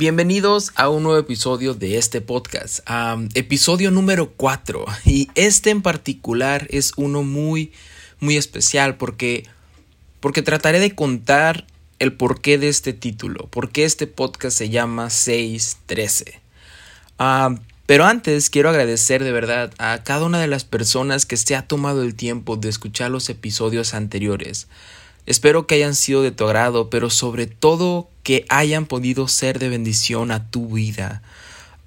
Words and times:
Bienvenidos 0.00 0.72
a 0.76 0.88
un 0.88 1.02
nuevo 1.02 1.18
episodio 1.18 1.74
de 1.74 1.98
este 1.98 2.22
podcast, 2.22 2.80
episodio 3.34 3.90
número 3.90 4.32
4. 4.32 4.86
Y 5.04 5.28
este 5.34 5.68
en 5.68 5.82
particular 5.82 6.66
es 6.70 6.94
uno 6.96 7.22
muy, 7.22 7.70
muy 8.18 8.38
especial 8.38 8.96
porque, 8.96 9.44
porque 10.20 10.40
trataré 10.40 10.80
de 10.80 10.94
contar 10.94 11.66
el 11.98 12.14
porqué 12.14 12.56
de 12.56 12.70
este 12.70 12.94
título, 12.94 13.48
por 13.48 13.72
qué 13.72 13.84
este 13.84 14.06
podcast 14.06 14.56
se 14.56 14.70
llama 14.70 15.10
613. 15.10 16.40
pero 17.84 18.06
antes 18.06 18.48
quiero 18.48 18.70
agradecer 18.70 19.22
de 19.22 19.32
verdad 19.32 19.70
a 19.76 20.02
cada 20.02 20.24
una 20.24 20.40
de 20.40 20.46
las 20.46 20.64
personas 20.64 21.26
que 21.26 21.36
se 21.36 21.54
ha 21.56 21.68
tomado 21.68 22.02
el 22.02 22.14
tiempo 22.14 22.56
de 22.56 22.70
escuchar 22.70 23.10
los 23.10 23.28
episodios 23.28 23.92
anteriores. 23.92 24.66
Espero 25.26 25.66
que 25.66 25.76
hayan 25.76 25.94
sido 25.94 26.22
de 26.22 26.30
tu 26.30 26.44
agrado, 26.44 26.90
pero 26.90 27.10
sobre 27.10 27.46
todo 27.46 28.10
que 28.22 28.44
hayan 28.48 28.86
podido 28.86 29.28
ser 29.28 29.58
de 29.58 29.68
bendición 29.68 30.30
a 30.30 30.50
tu 30.50 30.68
vida. 30.68 31.22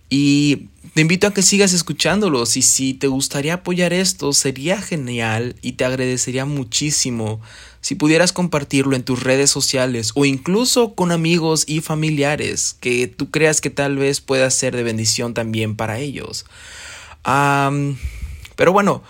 Y 0.10 0.68
te 0.94 1.02
invito 1.02 1.26
a 1.26 1.34
que 1.34 1.42
sigas 1.42 1.74
escuchándolos 1.74 2.56
y 2.56 2.62
si 2.62 2.94
te 2.94 3.08
gustaría 3.08 3.56
apoyar 3.56 3.94
esto 3.94 4.32
sería 4.32 4.80
genial 4.80 5.56
y 5.64 5.72
te 5.72 5.86
agradecería 5.86 6.46
muchísimo 6.46 7.42
si 7.82 7.96
pudieras 7.96 8.32
compartirlo 8.32 8.96
en 8.96 9.02
tus 9.02 9.24
redes 9.24 9.50
sociales 9.50 10.12
o 10.14 10.26
incluso 10.26 10.94
con 10.94 11.12
amigos 11.12 11.64
y 11.66 11.82
familiares 11.82 12.78
que 12.80 13.08
tú 13.08 13.32
creas 13.32 13.60
que 13.60 13.72
tal 13.72 13.98
vez 13.98 14.22
pueda 14.22 14.52
ser 14.52 14.76
de 14.76 14.84
bendición 14.84 15.34
también 15.34 15.76
para 15.76 15.98
ellos. 15.98 16.46
pero 17.24 18.72
bueno, 18.72 19.02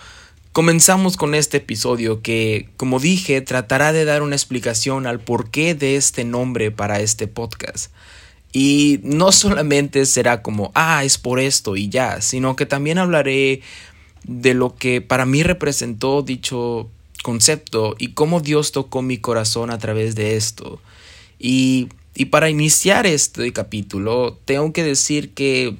Comenzamos 0.53 1.17
con 1.17 1.33
este 1.33 1.57
episodio 1.57 2.21
que, 2.21 2.69
como 2.77 2.99
dije, 2.99 3.41
tratará 3.41 3.91
de 3.91 4.05
dar 4.05 4.21
una 4.21 4.35
explicación 4.35 5.07
al 5.07 5.19
porqué 5.19 5.73
de 5.73 5.95
este 5.95 6.25
nombre 6.25 6.69
para 6.69 6.99
este 6.99 7.25
podcast. 7.25 7.91
Y 8.51 8.99
no 9.01 9.31
solamente 9.31 10.05
será 10.05 10.43
como, 10.43 10.71
ah, 10.75 11.03
es 11.03 11.17
por 11.17 11.39
esto 11.39 11.75
y 11.75 11.89
ya, 11.89 12.21
sino 12.21 12.55
que 12.55 12.67
también 12.67 12.99
hablaré 12.99 13.61
de 14.25 14.53
lo 14.53 14.75
que 14.75 15.01
para 15.01 15.25
mí 15.25 15.41
representó 15.41 16.21
dicho 16.21 16.87
concepto 17.23 17.95
y 17.97 18.09
cómo 18.09 18.39
Dios 18.39 18.71
tocó 18.71 19.01
mi 19.01 19.17
corazón 19.17 19.71
a 19.71 19.79
través 19.79 20.13
de 20.13 20.35
esto. 20.35 20.79
Y, 21.39 21.89
y 22.13 22.25
para 22.25 22.51
iniciar 22.51 23.07
este 23.07 23.51
capítulo, 23.53 24.37
tengo 24.45 24.71
que 24.71 24.83
decir 24.83 25.31
que 25.31 25.75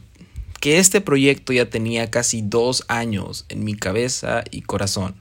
que 0.64 0.80
este 0.80 1.02
proyecto 1.02 1.52
ya 1.52 1.70
tenía 1.70 2.10
casi 2.10 2.42
dos 2.42 2.86
años 2.88 3.44
en 3.50 3.66
mi 3.66 3.76
cabeza 3.76 4.46
y 4.50 4.62
corazón. 4.62 5.14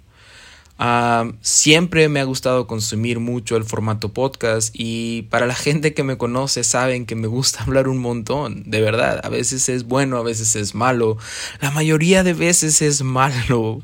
Ah, 0.79 1.33
siempre 1.41 2.09
me 2.09 2.21
ha 2.21 2.25
gustado 2.25 2.69
consumir 2.69 3.19
mucho 3.19 3.57
el 3.57 3.65
formato 3.65 4.13
podcast 4.13 4.73
y 4.73 5.23
para 5.31 5.47
la 5.47 5.55
gente 5.57 5.95
que 5.95 6.05
me 6.05 6.17
conoce 6.17 6.63
saben 6.63 7.07
que 7.07 7.17
me 7.17 7.27
gusta 7.27 7.61
hablar 7.67 7.89
un 7.89 7.99
montón, 7.99 8.71
de 8.71 8.81
verdad. 8.81 9.21
A 9.25 9.31
veces 9.31 9.69
es 9.69 9.83
bueno, 9.83 10.17
a 10.17 10.23
veces 10.23 10.55
es 10.55 10.77
malo. 10.77 11.19
La 11.61 11.73
mayoría 11.73 12.23
de 12.23 12.35
veces 12.35 12.81
es 12.81 13.03
malo. 13.03 13.83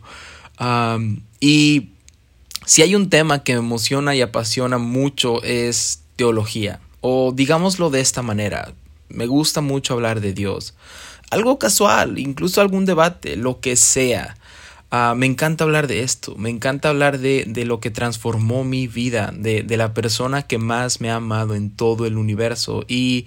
y 1.41 1.89
si 2.67 2.83
hay 2.83 2.95
un 2.95 3.11
tema 3.11 3.43
que 3.43 3.55
me 3.55 3.59
emociona 3.59 4.15
y 4.15 4.21
apasiona 4.21 4.79
mucho 4.79 5.43
es 5.43 6.05
teología. 6.15 6.79
O 7.01 7.33
digámoslo 7.35 7.91
de 7.91 8.01
esta 8.01 8.23
manera, 8.23 8.75
me 9.09 9.27
gusta 9.27 9.61
mucho 9.61 9.95
hablar 9.95 10.21
de 10.21 10.35
Dios 10.35 10.77
algo 11.31 11.59
casual, 11.59 12.19
incluso 12.19 12.61
algún 12.61 12.85
debate, 12.85 13.37
lo 13.37 13.61
que 13.61 13.77
sea. 13.77 14.37
Ah, 14.91 15.15
me 15.17 15.27
encanta 15.27 15.65
hablar 15.65 15.87
de 15.87 16.03
esto, 16.03 16.35
me 16.37 16.49
encanta 16.49 16.89
hablar 16.89 17.19
de, 17.19 17.45
de 17.47 17.67
lo 17.67 17.79
que 17.79 17.91
transformó 17.91 18.65
mi 18.65 18.87
vida, 18.87 19.33
de, 19.37 19.63
de, 19.63 19.77
la 19.77 19.93
persona 19.93 20.43
que 20.43 20.57
más 20.57 21.03
me 21.03 21.11
ha 21.11 21.17
amado 21.17 21.55
en 21.55 21.71
todo 21.71 22.07
el 22.07 22.17
universo. 22.17 22.85
Y, 22.89 23.27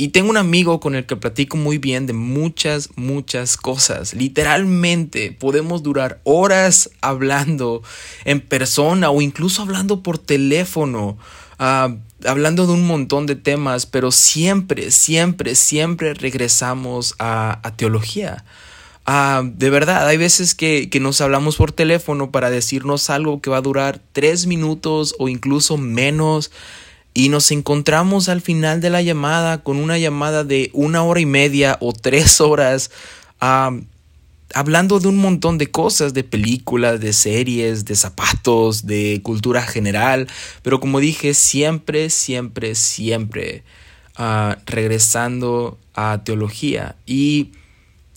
y 0.00 0.08
tengo 0.08 0.30
un 0.30 0.38
amigo 0.38 0.80
con 0.80 0.94
el 0.94 1.04
que 1.04 1.14
platico 1.14 1.58
muy 1.58 1.76
bien 1.76 2.06
de 2.06 2.14
muchas, 2.14 2.88
muchas 2.96 3.58
cosas. 3.58 4.14
Literalmente 4.14 5.30
podemos 5.30 5.82
durar 5.82 6.22
horas 6.24 6.88
hablando 7.02 7.82
en 8.24 8.40
persona 8.40 9.10
o 9.10 9.20
incluso 9.20 9.60
hablando 9.60 10.02
por 10.02 10.16
teléfono. 10.16 11.18
Ah, 11.58 11.94
hablando 12.24 12.66
de 12.66 12.72
un 12.72 12.86
montón 12.86 13.26
de 13.26 13.36
temas, 13.36 13.84
pero 13.84 14.10
siempre, 14.10 14.90
siempre, 14.90 15.54
siempre 15.54 16.14
regresamos 16.14 17.14
a, 17.18 17.60
teología. 17.76 18.46
Ah, 19.04 19.42
de 19.44 19.68
verdad, 19.68 20.08
hay 20.08 20.16
veces 20.16 20.54
que, 20.54 20.88
que, 20.88 20.98
nos 20.98 21.20
hablamos 21.20 21.56
por 21.56 21.72
teléfono 21.72 22.30
para 22.30 22.48
decirnos 22.48 23.10
algo 23.10 23.42
que 23.42 23.50
va 23.50 23.58
a 23.58 23.62
durar 23.62 24.00
tres 24.12 24.46
minutos 24.46 25.14
o 25.18 25.28
incluso 25.28 25.76
menos 25.76 26.50
y 27.14 27.28
nos 27.28 27.50
encontramos 27.50 28.28
al 28.28 28.40
final 28.40 28.80
de 28.80 28.90
la 28.90 29.02
llamada 29.02 29.62
con 29.62 29.76
una 29.78 29.98
llamada 29.98 30.44
de 30.44 30.70
una 30.72 31.02
hora 31.02 31.20
y 31.20 31.26
media 31.26 31.76
o 31.80 31.92
tres 31.92 32.40
horas. 32.40 32.90
Ah, 33.40 33.72
hablando 34.54 35.00
de 35.00 35.08
un 35.08 35.16
montón 35.16 35.58
de 35.58 35.70
cosas, 35.70 36.14
de 36.14 36.24
películas, 36.24 37.00
de 37.00 37.12
series, 37.12 37.84
de 37.84 37.96
zapatos, 37.96 38.86
de 38.86 39.20
cultura 39.22 39.62
general, 39.62 40.28
pero 40.62 40.80
como 40.80 41.00
dije, 41.00 41.34
siempre, 41.34 42.10
siempre, 42.10 42.74
siempre 42.74 43.62
uh, 44.18 44.54
regresando 44.66 45.78
a 45.94 46.22
teología. 46.24 46.96
Y, 47.06 47.52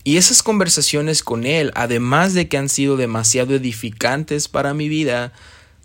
y 0.02 0.16
esas 0.16 0.42
conversaciones 0.42 1.22
con 1.22 1.46
él, 1.46 1.70
además 1.74 2.34
de 2.34 2.48
que 2.48 2.58
han 2.58 2.68
sido 2.68 2.96
demasiado 2.96 3.54
edificantes 3.54 4.48
para 4.48 4.74
mi 4.74 4.88
vida, 4.88 5.32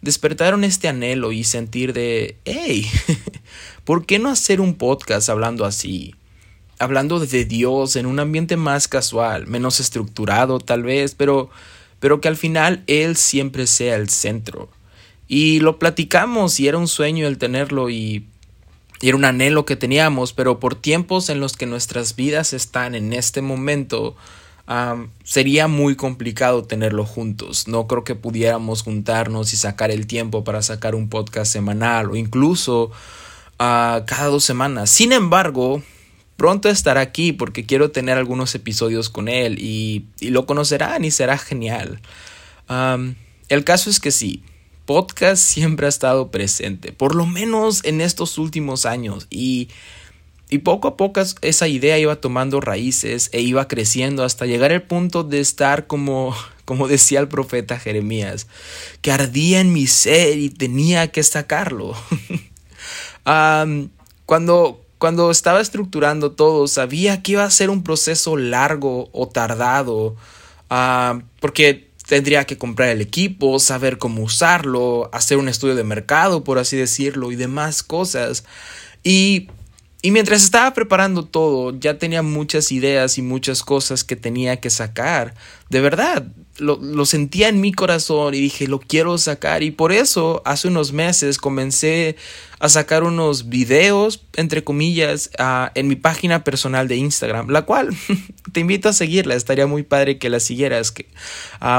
despertaron 0.02 0.64
este 0.64 0.88
anhelo 0.88 1.32
y 1.32 1.44
sentir 1.44 1.94
de, 1.94 2.38
hey, 2.46 2.88
¿por 3.84 4.06
qué 4.06 4.20
no 4.20 4.30
hacer 4.30 4.62
un 4.62 4.76
podcast 4.76 5.30
hablando 5.30 5.66
así? 5.66 6.16
hablando 6.80 7.20
de 7.20 7.46
Dios 7.46 7.98
en 7.98 8.06
un 8.06 8.20
ambiente 8.20 8.56
más 8.56 8.88
casual, 8.88 9.46
menos 9.48 9.80
estructurado 9.80 10.60
tal 10.60 10.84
vez, 10.84 11.14
pero, 11.14 11.50
pero 12.00 12.22
que 12.22 12.30
al 12.30 12.38
final 12.38 12.84
Él 12.88 13.18
siempre 13.18 13.68
sea 13.68 13.98
el 13.98 14.10
centro. 14.10 14.70
Y 15.28 15.60
lo 15.60 15.78
platicamos 15.78 16.60
y 16.60 16.68
era 16.68 16.78
un 16.78 16.88
sueño 16.88 17.28
el 17.28 17.38
tenerlo 17.38 17.90
y, 17.90 18.26
era 19.02 19.16
un 19.16 19.24
anhelo 19.24 19.66
que 19.66 19.78
teníamos, 19.78 20.34
pero 20.34 20.60
por 20.60 20.76
tiempos 20.76 21.30
en 21.30 21.40
los 21.40 21.56
que 21.56 21.66
nuestras 21.66 22.18
vidas 22.18 22.52
están 22.52 22.96
en 22.96 23.14
este 23.14 23.42
momento, 23.42 24.18
sería 25.24 25.68
muy 25.68 25.96
complicado 25.96 26.64
tenerlo 26.64 27.06
juntos. 27.06 27.68
No 27.68 27.88
creo 27.88 28.04
que 28.04 28.16
pudiéramos 28.16 28.84
juntarnos 28.84 29.54
y 29.54 29.58
sacar 29.58 29.90
el 29.90 30.06
tiempo 30.06 30.44
para 30.44 30.62
sacar 30.62 30.94
un 30.94 31.10
podcast 31.10 31.52
semanal 31.52 32.12
o 32.12 32.16
incluso 32.16 32.92
ah, 33.58 34.04
cada 34.06 34.28
dos 34.28 34.44
semanas. 34.44 34.92
Sin 34.92 35.12
embargo, 35.12 35.82
pronto 36.38 36.70
estará 36.70 37.02
aquí 37.02 37.34
porque 37.34 37.66
quiero 37.66 37.90
tener 37.90 38.18
algunos 38.18 38.54
episodios 38.54 39.10
con 39.10 39.28
él 39.28 39.58
y, 39.60 40.06
lo 40.22 40.46
conocerán 40.46 41.04
y 41.04 41.12
será 41.12 41.38
genial. 41.38 42.00
el 42.68 43.64
caso 43.64 43.90
es 43.90 44.00
que 44.00 44.12
sí, 44.12 44.44
podcast 44.86 45.44
siempre 45.44 45.88
ha 45.88 45.90
estado 45.90 46.30
presente, 46.30 46.92
por 46.92 47.16
lo 47.16 47.26
menos 47.26 47.84
en 47.86 48.02
estos 48.02 48.38
últimos 48.38 48.86
años 48.86 49.26
y, 49.32 49.70
y 50.50 50.60
poco 50.60 50.88
a 50.88 50.98
poco 50.98 51.22
esa 51.42 51.68
idea 51.68 52.00
iba 52.00 52.16
tomando 52.16 52.60
raíces 52.60 53.30
e 53.34 53.42
iba 53.42 53.68
creciendo 53.68 54.24
hasta 54.24 54.48
llegar 54.48 54.72
al 54.72 54.82
punto 54.82 55.24
de 55.24 55.40
estar 55.40 55.86
como, 55.86 56.36
como 56.66 56.88
decía 56.88 57.20
el 57.20 57.28
profeta 57.28 57.80
Jeremías, 57.80 58.48
que 59.02 59.12
ardía 59.12 59.60
en 59.60 59.72
mi 59.72 59.86
ser 59.86 60.38
y 60.40 60.50
tenía 60.50 61.12
que 61.12 61.22
sacarlo. 61.22 61.94
cuando, 64.26 64.84
cuando 64.98 65.30
estaba 65.30 65.62
estructurando 65.62 66.32
todo, 66.32 66.68
sabía 66.68 67.22
que 67.22 67.34
iba 67.34 67.44
a 67.44 67.52
ser 67.52 67.70
un 67.70 67.84
proceso 67.84 68.36
largo 68.36 69.10
o 69.14 69.28
tardado, 69.28 70.16
porque 71.40 71.90
tendría 72.08 72.46
que 72.46 72.58
comprar 72.58 72.90
el 72.90 73.02
equipo, 73.02 73.60
saber 73.60 74.00
cómo 74.00 74.24
usarlo, 74.24 75.12
hacer 75.14 75.38
un 75.38 75.48
estudio 75.48 75.76
de 75.76 75.84
mercado, 75.84 76.44
por 76.44 76.58
así 76.58 76.76
decirlo, 76.76 77.32
y 77.32 77.36
demás 77.36 77.84
cosas. 77.84 78.46
Y, 79.04 79.48
y 80.02 80.12
mientras 80.12 80.44
estaba 80.44 80.74
preparando 80.74 81.26
todo, 81.26 81.78
ya 81.78 81.98
tenía 81.98 82.22
muchas 82.22 82.72
ideas 82.72 83.18
y 83.18 83.22
muchas 83.22 83.64
cosas 83.64 84.06
que 84.06 84.16
tenía 84.16 84.62
que 84.62 84.70
sacar. 84.70 85.34
De 85.70 85.82
verdad, 85.82 86.26
lo, 86.60 87.06
sentía 87.06 87.50
en 87.50 87.60
mi 87.60 87.74
corazón 87.74 88.34
y 88.34 88.40
dije, 88.40 88.68
lo 88.68 88.80
quiero 88.80 89.18
sacar. 89.18 89.62
Y 89.62 89.72
por 89.72 89.92
eso, 89.92 90.42
hace 90.46 90.70
unos 90.70 90.94
meses 90.94 91.38
comencé 91.38 92.16
a 92.60 92.70
sacar 92.70 93.04
unos 93.04 93.50
videos, 93.50 94.24
entre 94.38 94.64
comillas, 94.64 95.32
en 95.76 95.88
mi 95.90 95.98
página 95.98 96.46
personal 96.46 96.88
de 96.88 96.96
Instagram, 96.96 97.50
la 97.50 97.64
cual 97.64 97.90
te 98.54 98.62
invito 98.62 98.88
a 98.88 98.94
seguirla. 98.94 99.36
Estaría 99.36 99.68
muy 99.68 99.84
padre 99.84 100.18
que 100.18 100.30
la 100.30 100.40
siguieras. 100.40 100.94
Que, 100.94 101.08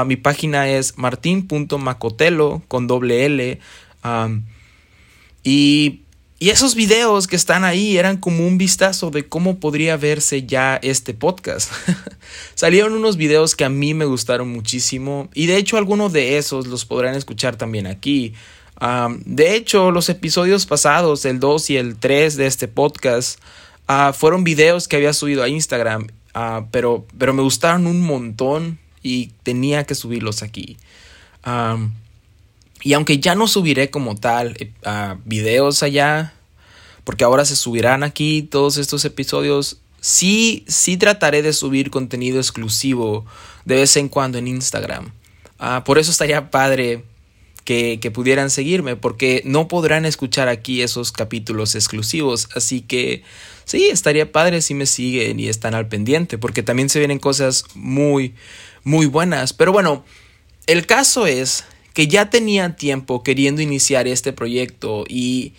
mi 0.05 0.15
página 0.15 0.69
es 0.69 0.95
martin.macotelo 0.95 2.61
con 2.67 2.85
doble 2.85 3.25
L. 3.25 3.59
y 5.43 6.01
y 6.41 6.49
esos 6.49 6.75
videos 6.75 7.27
que 7.27 7.37
están 7.37 7.63
ahí 7.63 7.97
eran 7.97 8.17
como 8.17 8.45
un 8.45 8.57
vistazo 8.57 9.11
de 9.11 9.29
cómo 9.29 9.59
podría 9.59 9.95
verse 9.95 10.43
ya 10.43 10.75
este 10.81 11.13
podcast. 11.13 11.71
Salieron 12.55 12.93
unos 12.93 13.15
videos 13.15 13.55
que 13.55 13.63
a 13.63 13.69
mí 13.69 13.93
me 13.93 14.05
gustaron 14.05 14.49
muchísimo 14.49 15.29
y 15.33 15.45
de 15.45 15.55
hecho 15.55 15.77
algunos 15.77 16.11
de 16.11 16.37
esos 16.37 16.67
los 16.67 16.85
podrán 16.85 17.15
escuchar 17.15 17.55
también 17.55 17.87
aquí. 17.87 18.33
de 19.25 19.55
hecho, 19.55 19.91
los 19.91 20.09
episodios 20.09 20.65
pasados, 20.65 21.23
el 21.25 21.39
2 21.39 21.69
y 21.69 21.77
el 21.77 21.95
3 21.95 22.35
de 22.35 22.47
este 22.47 22.67
podcast, 22.67 23.39
Ah, 23.93 24.13
fueron 24.13 24.45
videos 24.45 24.87
que 24.87 24.95
había 24.95 25.11
subido 25.11 25.43
a 25.43 25.49
Instagram, 25.49 26.07
ah, 26.33 26.65
pero, 26.71 27.05
pero 27.17 27.33
me 27.33 27.41
gustaron 27.41 27.87
un 27.87 27.99
montón 27.99 28.79
y 29.03 29.31
tenía 29.43 29.83
que 29.83 29.95
subirlos 29.95 30.43
aquí. 30.43 30.77
Y 32.83 32.93
aunque 32.93 33.19
ya 33.19 33.35
no 33.35 33.47
subiré 33.47 33.89
como 33.89 34.15
tal 34.15 34.57
eh, 34.59 35.15
videos 35.25 35.83
allá, 35.83 36.33
porque 37.03 37.23
ahora 37.23 37.45
se 37.45 37.55
subirán 37.55 38.03
aquí 38.03 38.43
todos 38.43 38.77
estos 38.77 39.05
episodios, 39.05 39.81
sí, 39.99 40.65
sí 40.67 40.97
trataré 40.97 41.41
de 41.41 41.53
subir 41.53 41.91
contenido 41.91 42.39
exclusivo 42.39 43.25
de 43.65 43.75
vez 43.75 43.95
en 43.97 44.09
cuando 44.09 44.37
en 44.37 44.47
Instagram. 44.47 45.11
Ah, 45.59 45.83
por 45.83 45.99
eso 45.99 46.11
estaría 46.11 46.49
padre 46.49 47.03
que, 47.65 47.99
que, 47.99 48.09
pudieran 48.09 48.49
seguirme, 48.49 48.95
porque 48.95 49.43
no 49.45 49.67
podrán 49.67 50.05
escuchar 50.05 50.49
aquí 50.49 50.81
esos 50.81 51.11
capítulos 51.11 51.75
exclusivos. 51.75 52.49
Así 52.55 52.81
que 52.81 53.23
sí, 53.65 53.89
estaría 53.91 54.31
padre 54.31 54.61
si 54.61 54.73
me 54.73 54.87
siguen 54.87 55.39
y 55.39 55.47
están 55.47 55.75
al 55.75 55.87
pendiente, 55.87 56.39
porque 56.39 56.63
también 56.63 56.89
se 56.89 56.97
vienen 56.97 57.19
cosas 57.19 57.65
muy, 57.75 58.33
muy 58.83 59.05
buenas. 59.05 59.53
Pero 59.53 59.71
bueno, 59.71 60.03
el 60.65 60.87
caso 60.87 61.27
es 61.27 61.63
que 61.93 62.07
ya 62.07 62.29
tenía 62.29 62.75
tiempo 62.75 63.23
queriendo 63.23 63.61
iniciar 63.61 64.07
este 64.07 64.33
proyecto 64.33 65.03
y 65.07 65.53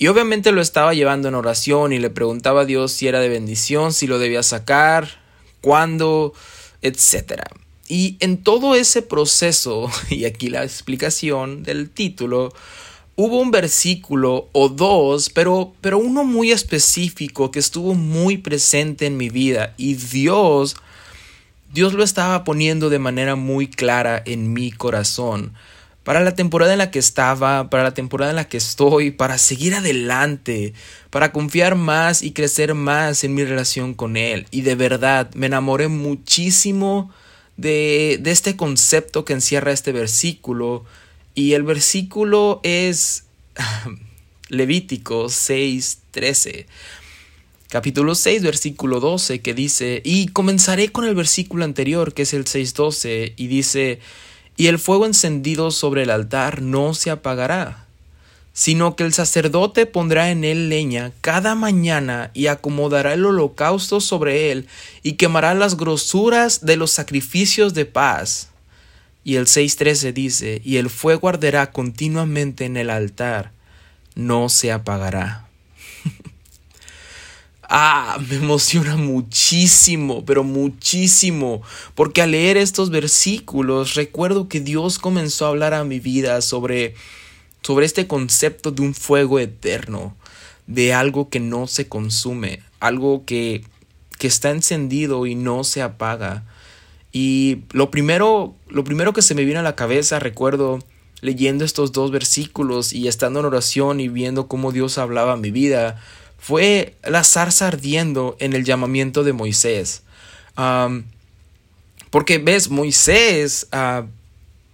y 0.00 0.06
obviamente 0.06 0.50
lo 0.50 0.62
estaba 0.62 0.94
llevando 0.94 1.28
en 1.28 1.34
oración 1.34 1.92
y 1.92 1.98
le 1.98 2.08
preguntaba 2.08 2.62
a 2.62 2.64
Dios 2.64 2.90
si 2.90 3.06
era 3.06 3.20
de 3.20 3.28
bendición, 3.28 3.92
si 3.92 4.06
lo 4.06 4.18
debía 4.18 4.42
sacar, 4.42 5.20
cuándo, 5.60 6.32
etc. 6.80 7.42
Y 7.86 8.16
en 8.20 8.42
todo 8.42 8.74
ese 8.74 9.02
proceso, 9.02 9.90
y 10.08 10.24
aquí 10.24 10.48
la 10.48 10.64
explicación 10.64 11.64
del 11.64 11.90
título, 11.90 12.50
hubo 13.14 13.40
un 13.40 13.50
versículo 13.50 14.48
o 14.52 14.70
dos, 14.70 15.28
pero, 15.28 15.74
pero 15.82 15.98
uno 15.98 16.24
muy 16.24 16.50
específico 16.50 17.50
que 17.50 17.58
estuvo 17.58 17.92
muy 17.92 18.38
presente 18.38 19.04
en 19.04 19.18
mi 19.18 19.28
vida 19.28 19.74
y 19.76 19.96
Dios, 19.96 20.76
Dios 21.72 21.92
lo 21.92 22.02
estaba 22.02 22.44
poniendo 22.44 22.90
de 22.90 22.98
manera 22.98 23.36
muy 23.36 23.68
clara 23.68 24.22
en 24.26 24.52
mi 24.52 24.72
corazón 24.72 25.52
para 26.04 26.20
la 26.20 26.34
temporada 26.34 26.72
en 26.72 26.78
la 26.78 26.90
que 26.90 26.98
estaba, 26.98 27.70
para 27.70 27.84
la 27.84 27.94
temporada 27.94 28.30
en 28.30 28.36
la 28.36 28.48
que 28.48 28.56
estoy, 28.56 29.10
para 29.10 29.38
seguir 29.38 29.74
adelante, 29.74 30.72
para 31.10 31.30
confiar 31.30 31.76
más 31.76 32.22
y 32.22 32.32
crecer 32.32 32.74
más 32.74 33.22
en 33.22 33.34
mi 33.34 33.44
relación 33.44 33.94
con 33.94 34.16
Él. 34.16 34.46
Y 34.50 34.62
de 34.62 34.74
verdad, 34.74 35.30
me 35.34 35.46
enamoré 35.46 35.88
muchísimo 35.88 37.12
de, 37.56 38.20
este 38.24 38.56
concepto 38.56 39.24
que 39.24 39.34
encierra 39.34 39.72
este 39.72 39.92
versículo. 39.92 40.84
Y 41.34 41.52
el 41.52 41.62
versículo 41.62 42.60
es 42.64 43.24
Levítico 44.48 45.26
6:13. 45.26 46.66
Capítulo 47.70 48.16
6, 48.16 48.42
versículo 48.42 48.98
12, 48.98 49.42
que 49.42 49.54
dice, 49.54 50.02
y 50.04 50.26
comenzaré 50.26 50.90
con 50.90 51.04
el 51.04 51.14
versículo 51.14 51.64
anterior, 51.64 52.14
que 52.14 52.22
es 52.22 52.34
el 52.34 52.44
6.12, 52.44 53.34
y 53.36 53.46
dice, 53.46 54.00
y 54.56 54.66
el 54.66 54.80
fuego 54.80 55.06
encendido 55.06 55.70
sobre 55.70 56.02
el 56.02 56.10
altar 56.10 56.62
no 56.62 56.94
se 56.94 57.12
apagará, 57.12 57.86
sino 58.52 58.96
que 58.96 59.04
el 59.04 59.12
sacerdote 59.12 59.86
pondrá 59.86 60.32
en 60.32 60.42
él 60.42 60.68
leña 60.68 61.12
cada 61.20 61.54
mañana 61.54 62.32
y 62.34 62.48
acomodará 62.48 63.14
el 63.14 63.24
holocausto 63.24 64.00
sobre 64.00 64.50
él 64.50 64.66
y 65.04 65.12
quemará 65.12 65.54
las 65.54 65.76
grosuras 65.76 66.66
de 66.66 66.76
los 66.76 66.90
sacrificios 66.90 67.72
de 67.72 67.86
paz. 67.86 68.48
Y 69.22 69.36
el 69.36 69.46
6.13 69.46 70.12
dice, 70.12 70.60
y 70.64 70.78
el 70.78 70.90
fuego 70.90 71.28
arderá 71.28 71.70
continuamente 71.70 72.64
en 72.64 72.76
el 72.76 72.90
altar, 72.90 73.52
no 74.16 74.48
se 74.48 74.72
apagará. 74.72 75.49
Ah, 77.72 78.18
me 78.28 78.34
emociona 78.34 78.96
muchísimo, 78.96 80.24
pero 80.24 80.42
muchísimo, 80.42 81.62
porque 81.94 82.20
al 82.20 82.32
leer 82.32 82.56
estos 82.56 82.90
versículos 82.90 83.94
recuerdo 83.94 84.48
que 84.48 84.58
Dios 84.58 84.98
comenzó 84.98 85.46
a 85.46 85.50
hablar 85.50 85.74
a 85.74 85.84
mi 85.84 86.00
vida 86.00 86.40
sobre 86.40 86.96
sobre 87.62 87.86
este 87.86 88.08
concepto 88.08 88.72
de 88.72 88.82
un 88.82 88.92
fuego 88.92 89.38
eterno, 89.38 90.16
de 90.66 90.94
algo 90.94 91.28
que 91.28 91.38
no 91.38 91.68
se 91.68 91.86
consume, 91.86 92.60
algo 92.80 93.24
que 93.24 93.62
que 94.18 94.26
está 94.26 94.50
encendido 94.50 95.24
y 95.26 95.36
no 95.36 95.62
se 95.62 95.80
apaga. 95.80 96.42
Y 97.12 97.58
lo 97.70 97.92
primero, 97.92 98.56
lo 98.68 98.82
primero 98.82 99.12
que 99.12 99.22
se 99.22 99.36
me 99.36 99.44
vino 99.44 99.60
a 99.60 99.62
la 99.62 99.76
cabeza, 99.76 100.18
recuerdo 100.18 100.80
leyendo 101.20 101.64
estos 101.64 101.92
dos 101.92 102.10
versículos 102.10 102.92
y 102.92 103.06
estando 103.06 103.38
en 103.40 103.46
oración 103.46 104.00
y 104.00 104.08
viendo 104.08 104.48
cómo 104.48 104.72
Dios 104.72 104.98
hablaba 104.98 105.34
a 105.34 105.36
mi 105.36 105.52
vida, 105.52 106.02
fue 106.40 106.96
la 107.04 107.22
zarza 107.22 107.68
ardiendo 107.68 108.36
en 108.40 108.54
el 108.54 108.64
llamamiento 108.64 109.22
de 109.22 109.32
Moisés. 109.32 110.02
porque 112.10 112.38
ves, 112.38 112.70
Moisés 112.70 113.68
ah, 113.70 114.04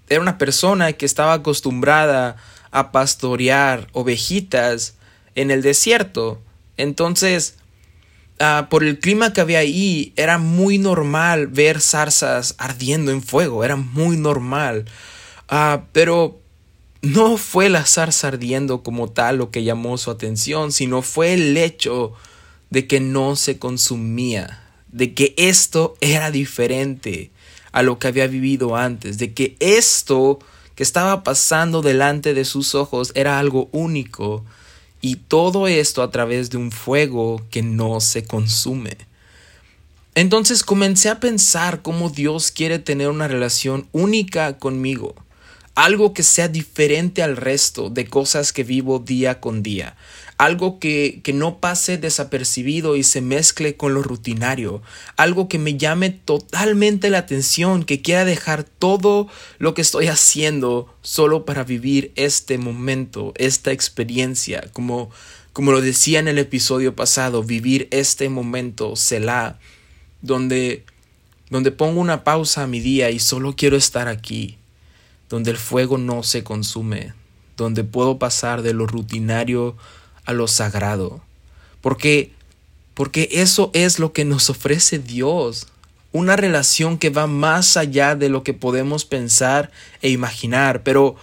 era 0.09 0.21
una 0.21 0.39
persona 0.39 0.93
que 0.95 1.05
estaba 1.05 1.35
acostumbrada 1.35 2.37
a 2.71 2.93
pastorear 2.93 3.89
ovejitas 3.93 4.95
en 5.35 5.51
el 5.51 5.61
desierto. 5.63 6.41
Entonces, 6.77 7.57
ah, 8.39 8.69
por 8.71 8.85
el 8.85 8.99
clima 8.99 9.33
que 9.33 9.41
había 9.41 9.59
ahí, 9.59 10.13
era 10.17 10.39
muy 10.39 10.79
normal 10.79 11.49
ver 11.49 11.81
zarzas 11.81 12.55
ardiendo 12.59 13.11
en 13.11 13.23
fuego, 13.23 13.65
era 13.65 13.77
muy 13.77 14.17
normal. 14.17 14.87
Ah, 15.49 15.83
pero 15.93 16.41
no 17.07 17.37
fue 17.37 17.69
la 17.69 17.87
zarza 17.87 18.29
ardiendo 18.29 18.83
como 18.83 19.09
tal 19.09 19.37
lo 19.37 19.51
que 19.51 19.63
llamó 19.63 19.97
su 19.97 20.11
atención, 20.11 20.73
sino 20.73 21.03
fue 21.03 21.35
el 21.35 21.57
hecho 21.57 22.13
de 22.71 22.87
que 22.87 23.01
no 23.01 23.37
se 23.37 23.59
consumía, 23.59 24.63
de 24.91 25.15
que 25.15 25.35
esto 25.37 25.97
era 26.01 26.31
diferente 26.31 27.31
a 27.71 27.83
lo 27.83 27.99
que 27.99 28.09
había 28.09 28.27
vivido 28.27 28.77
antes, 28.77 29.19
de 29.19 29.33
que 29.35 29.57
esto 29.61 30.41
que 30.75 30.83
estaba 30.83 31.23
pasando 31.23 31.81
delante 31.81 32.35
de 32.35 32.45
sus 32.45 32.75
ojos 32.75 33.13
era 33.15 33.39
algo 33.39 33.69
único 33.73 34.45
y 35.01 35.17
todo 35.17 35.69
esto 35.69 36.03
a 36.03 36.11
través 36.11 36.51
de 36.51 36.57
un 36.57 36.73
fuego 36.73 37.41
que 37.51 37.63
no 37.63 38.01
se 38.01 38.25
consume. 38.25 38.97
Entonces 40.15 40.65
comencé 40.65 41.09
a 41.09 41.21
pensar 41.21 41.83
cómo 41.83 42.11
Dios 42.11 42.51
quiere 42.51 42.79
tener 42.79 43.09
una 43.09 43.29
relación 43.29 43.87
única 43.93 44.59
conmigo 44.59 45.15
algo 45.77 46.15
que 46.15 46.23
sea 46.23 46.49
diferente 46.49 47.23
al 47.23 47.37
resto 47.37 47.91
de 47.91 48.07
cosas 48.07 48.55
que 48.55 48.65
vivo 48.65 48.99
día 48.99 49.41
con 49.41 49.63
día, 49.63 49.95
algo 50.39 50.79
que, 50.79 51.21
que, 51.23 51.35
no 51.35 51.61
pase 51.61 51.99
desapercibido 51.99 52.97
y 52.97 53.03
se 53.03 53.21
mezcle 53.21 53.77
con 53.77 53.93
lo 53.93 54.03
rutinario, 54.03 54.83
algo 55.19 55.49
que 55.49 55.59
me 55.59 55.77
llame 55.77 56.09
totalmente 56.09 57.11
la 57.11 57.19
atención, 57.19 57.85
que 57.85 58.01
quiera 58.01 58.25
dejar 58.25 58.65
todo 58.65 59.29
lo 59.59 59.75
que 59.75 59.83
estoy 59.83 60.07
haciendo 60.07 60.95
solo 61.03 61.45
para 61.45 61.63
vivir 61.63 62.11
este 62.17 62.57
momento, 62.57 63.35
esta 63.37 63.71
experiencia, 63.71 64.71
como, 64.73 65.11
como 65.53 65.73
lo 65.73 65.83
decía 65.83 66.21
en 66.21 66.29
el 66.29 66.39
episodio 66.39 66.97
pasado, 66.97 67.43
vivir 67.43 67.87
este 67.91 68.31
momento, 68.31 68.97
Selah, 68.97 69.59
donde, 70.23 70.85
donde 71.51 71.71
pongo 71.71 72.01
una 72.01 72.25
pausa 72.25 72.63
a 72.63 72.67
mi 72.67 72.81
día 72.81 73.11
y 73.11 73.19
solo 73.19 73.55
quiero 73.57 73.77
estar 73.77 74.09
aquí 74.09 74.57
donde 75.29 75.51
el 75.51 75.57
fuego 75.57 75.99
no 75.99 76.23
se 76.23 76.45
consume, 76.45 77.13
donde 77.57 77.85
puedo 77.85 78.19
pasar 78.19 78.63
de 78.63 78.75
lo 78.75 78.87
rutinario 78.87 79.77
a 80.25 80.33
lo 80.33 80.49
sagrado. 80.49 81.21
Porque 81.81 82.33
porque 82.95 83.29
eso 83.31 83.71
es 83.75 83.99
lo 83.99 84.15
que 84.15 84.25
nos 84.25 84.49
ofrece 84.49 84.99
Dios, 84.99 85.67
una 86.13 86.35
relación 86.35 86.97
que 86.97 87.11
va 87.11 87.27
más 87.27 87.77
allá 87.77 88.15
de 88.15 88.31
lo 88.31 88.43
que 88.43 88.55
podemos 88.55 89.05
pensar 89.05 89.71
e 90.01 90.09
imaginar, 90.09 90.83
pero 90.83 91.17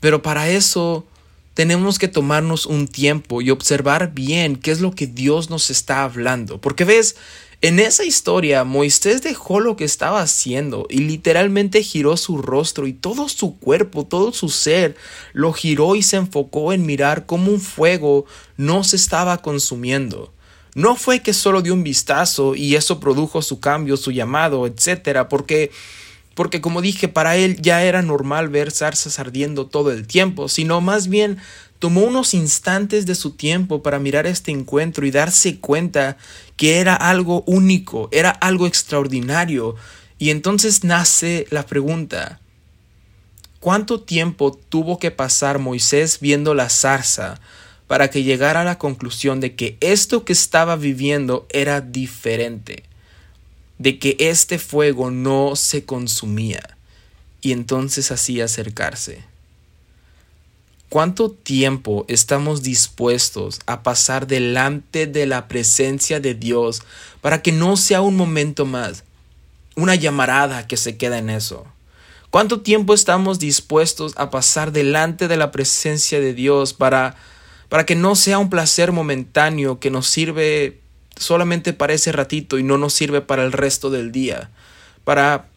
pero 0.00 0.22
para 0.22 0.48
eso 0.48 1.06
tenemos 1.54 2.00
que 2.00 2.08
tomarnos 2.08 2.66
un 2.66 2.88
tiempo 2.88 3.40
y 3.40 3.50
observar 3.50 4.12
bien 4.12 4.56
qué 4.56 4.72
es 4.72 4.80
lo 4.80 4.90
que 4.90 5.06
Dios 5.06 5.50
nos 5.50 5.70
está 5.70 6.02
hablando, 6.02 6.60
porque 6.60 6.84
ves, 6.84 7.16
en 7.64 7.80
esa 7.80 8.04
historia, 8.04 8.62
Moisés 8.64 9.22
dejó 9.22 9.58
lo 9.58 9.74
que 9.74 9.84
estaba 9.84 10.20
haciendo 10.20 10.86
y 10.90 10.98
literalmente 10.98 11.82
giró 11.82 12.18
su 12.18 12.36
rostro 12.36 12.86
y 12.86 12.92
todo 12.92 13.26
su 13.30 13.58
cuerpo, 13.58 14.04
todo 14.04 14.34
su 14.34 14.50
ser, 14.50 14.96
lo 15.32 15.50
giró 15.54 15.96
y 15.96 16.02
se 16.02 16.16
enfocó 16.16 16.74
en 16.74 16.84
mirar 16.84 17.24
cómo 17.24 17.50
un 17.50 17.62
fuego 17.62 18.26
no 18.58 18.84
se 18.84 18.96
estaba 18.96 19.38
consumiendo. 19.38 20.30
No 20.74 20.94
fue 20.94 21.20
que 21.20 21.32
solo 21.32 21.62
dio 21.62 21.72
un 21.72 21.84
vistazo 21.84 22.54
y 22.54 22.74
eso 22.74 23.00
produjo 23.00 23.40
su 23.40 23.60
cambio, 23.60 23.96
su 23.96 24.10
llamado, 24.10 24.66
etcétera, 24.66 25.30
porque 25.30 25.70
porque 26.34 26.60
como 26.60 26.82
dije, 26.82 27.08
para 27.08 27.36
él 27.36 27.62
ya 27.62 27.82
era 27.82 28.02
normal 28.02 28.50
ver 28.50 28.72
zarzas 28.72 29.18
ardiendo 29.18 29.68
todo 29.68 29.90
el 29.90 30.06
tiempo, 30.06 30.50
sino 30.50 30.82
más 30.82 31.08
bien 31.08 31.38
tomó 31.84 32.00
unos 32.00 32.32
instantes 32.32 33.04
de 33.04 33.14
su 33.14 33.32
tiempo 33.32 33.82
para 33.82 33.98
mirar 33.98 34.26
este 34.26 34.50
encuentro 34.50 35.04
y 35.04 35.10
darse 35.10 35.60
cuenta 35.60 36.16
que 36.56 36.78
era 36.78 36.94
algo 36.94 37.44
único, 37.46 38.08
era 38.10 38.30
algo 38.30 38.66
extraordinario. 38.66 39.76
Y 40.18 40.30
entonces 40.30 40.82
nace 40.82 41.46
la 41.50 41.66
pregunta, 41.66 42.40
¿cuánto 43.60 44.00
tiempo 44.00 44.58
tuvo 44.70 44.98
que 44.98 45.10
pasar 45.10 45.58
Moisés 45.58 46.20
viendo 46.20 46.54
la 46.54 46.70
zarza 46.70 47.38
para 47.86 48.08
que 48.08 48.22
llegara 48.22 48.62
a 48.62 48.64
la 48.64 48.78
conclusión 48.78 49.40
de 49.40 49.54
que 49.54 49.76
esto 49.80 50.24
que 50.24 50.32
estaba 50.32 50.76
viviendo 50.76 51.46
era 51.50 51.82
diferente, 51.82 52.84
de 53.76 53.98
que 53.98 54.16
este 54.20 54.58
fuego 54.58 55.10
no 55.10 55.54
se 55.54 55.84
consumía, 55.84 56.78
y 57.42 57.52
entonces 57.52 58.10
así 58.10 58.40
acercarse. 58.40 59.33
¿Cuánto 60.94 61.28
tiempo 61.28 62.04
estamos 62.06 62.62
dispuestos 62.62 63.58
a 63.66 63.82
pasar 63.82 64.28
delante 64.28 65.08
de 65.08 65.26
la 65.26 65.48
presencia 65.48 66.20
de 66.20 66.34
Dios 66.34 66.84
para 67.20 67.42
que 67.42 67.50
no 67.50 67.76
sea 67.76 68.00
un 68.00 68.14
momento 68.14 68.64
más, 68.64 69.02
una 69.74 69.96
llamarada 69.96 70.68
que 70.68 70.76
se 70.76 70.96
queda 70.96 71.18
en 71.18 71.30
eso? 71.30 71.66
¿Cuánto 72.30 72.60
tiempo 72.60 72.94
estamos 72.94 73.40
dispuestos 73.40 74.12
a 74.16 74.30
pasar 74.30 74.70
delante 74.70 75.26
de 75.26 75.36
la 75.36 75.50
presencia 75.50 76.20
de 76.20 76.32
Dios 76.32 76.74
para, 76.74 77.16
para 77.68 77.84
que 77.86 77.96
no 77.96 78.14
sea 78.14 78.38
un 78.38 78.48
placer 78.48 78.92
momentáneo 78.92 79.80
que 79.80 79.90
nos 79.90 80.06
sirve 80.06 80.78
solamente 81.16 81.72
para 81.72 81.94
ese 81.94 82.12
ratito 82.12 82.56
y 82.56 82.62
no 82.62 82.78
nos 82.78 82.94
sirve 82.94 83.20
para 83.20 83.42
el 83.42 83.50
resto 83.50 83.90
del 83.90 84.12
día? 84.12 84.52
Para, 85.02 85.48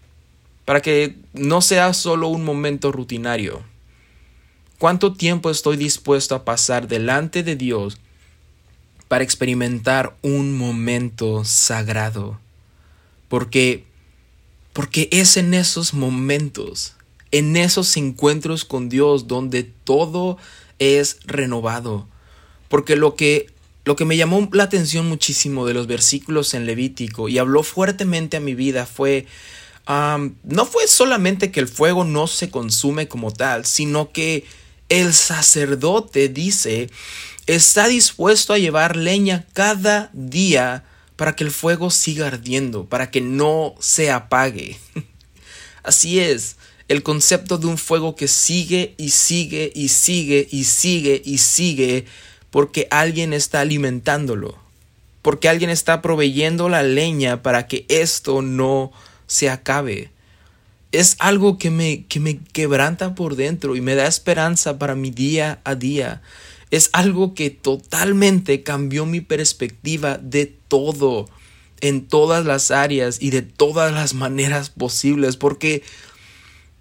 para 0.66 0.82
que 0.82 1.16
no 1.34 1.62
sea 1.62 1.94
solo 1.94 2.28
un 2.28 2.44
momento 2.44 2.92
rutinario. 2.92 3.77
¿Cuánto 4.80 5.14
tiempo 5.14 5.50
estoy 5.50 5.76
dispuesto 5.76 6.36
a 6.36 6.46
pasar 6.46 6.88
delante 6.88 7.42
de 7.42 7.56
Dios 7.56 7.98
para 9.08 9.24
experimentar 9.24 10.16
un 10.22 10.56
momento 10.56 11.44
sagrado? 11.46 12.40
Porque 13.28 13.86
porque 14.74 15.10
es 15.12 15.38
en 15.38 15.56
esos 15.56 15.96
momentos, 15.96 16.94
en 17.32 17.58
esos 17.58 17.98
encuentros 17.98 18.64
con 18.64 18.90
Dios 18.90 19.28
donde 19.28 19.64
todo 19.64 20.38
es 20.78 21.18
renovado. 21.26 22.08
Porque 22.70 22.96
lo 22.96 23.16
que 23.16 23.48
lo 23.86 23.96
que 23.96 24.06
me 24.06 24.18
llamó 24.18 24.48
la 24.52 24.66
atención 24.66 25.08
muchísimo 25.08 25.66
de 25.66 25.74
los 25.74 25.88
versículos 25.88 26.54
en 26.54 26.68
Levítico 26.68 27.30
y 27.30 27.40
habló 27.40 27.64
fuertemente 27.64 28.38
a 28.38 28.42
mi 28.42 28.54
vida 28.54 28.86
fue 28.86 29.26
no 29.88 30.66
fue 30.66 30.88
solamente 30.88 31.52
que 31.52 31.62
el 31.62 31.68
fuego 31.68 32.04
no 32.04 32.28
se 32.28 32.52
consume 32.52 33.08
como 33.08 33.32
tal, 33.32 33.66
sino 33.66 34.12
que 34.12 34.46
el 34.90 35.14
sacerdote 35.14 36.30
dice, 36.30 36.90
está 37.46 37.88
dispuesto 37.88 38.54
a 38.54 38.58
llevar 38.58 38.96
leña 38.96 39.46
cada 39.54 40.10
día 40.14 40.86
para 41.16 41.36
que 41.36 41.44
el 41.44 41.52
fuego 41.52 41.90
siga 41.90 42.28
ardiendo, 42.28 42.86
para 42.86 43.12
que 43.12 43.22
no 43.22 43.76
se 43.80 44.12
apague. 44.12 44.78
Así 45.84 46.20
es, 46.20 46.58
el 46.88 47.04
concepto 47.04 47.58
de 47.58 47.68
un 47.68 47.78
fuego 47.78 48.16
que 48.16 48.28
sigue 48.28 48.94
y 48.98 49.10
sigue 49.10 49.72
y 49.76 49.90
sigue 49.90 50.48
y 50.50 50.64
sigue 50.64 51.22
y 51.26 51.38
sigue 51.40 52.06
porque 52.52 52.88
alguien 52.92 53.34
está 53.34 53.62
alimentándolo, 53.62 54.58
porque 55.22 55.50
alguien 55.50 55.70
está 55.70 56.02
proveyendo 56.02 56.70
la 56.70 56.84
leña 56.84 57.42
para 57.42 57.68
que 57.68 57.86
esto 57.90 58.42
no 58.42 58.92
se 59.26 59.50
acabe 59.50 60.12
es 60.92 61.16
algo 61.20 61.58
que 61.58 61.70
me, 61.70 62.06
que 62.06 62.20
me 62.20 62.40
quebranta 62.40 63.16
por 63.16 63.36
dentro 63.36 63.76
y 63.76 63.82
me 63.82 63.96
da 63.96 64.08
esperanza 64.08 64.80
para 64.80 64.96
mi 64.96 65.12
día 65.12 65.60
a 65.64 65.76
día. 65.76 66.22
Es 66.72 66.90
algo 66.94 67.34
que 67.34 67.50
totalmente 67.50 68.64
cambió 68.64 69.06
mi 69.06 69.22
perspectiva 69.22 70.18
de 70.18 70.46
todo, 70.68 71.30
en 71.82 72.06
todas 72.08 72.46
las 72.46 72.72
áreas 72.72 73.18
y 73.22 73.30
de 73.30 73.42
todas 73.42 73.94
las 73.94 74.14
maneras 74.14 74.70
posibles, 74.70 75.38
porque, 75.38 75.84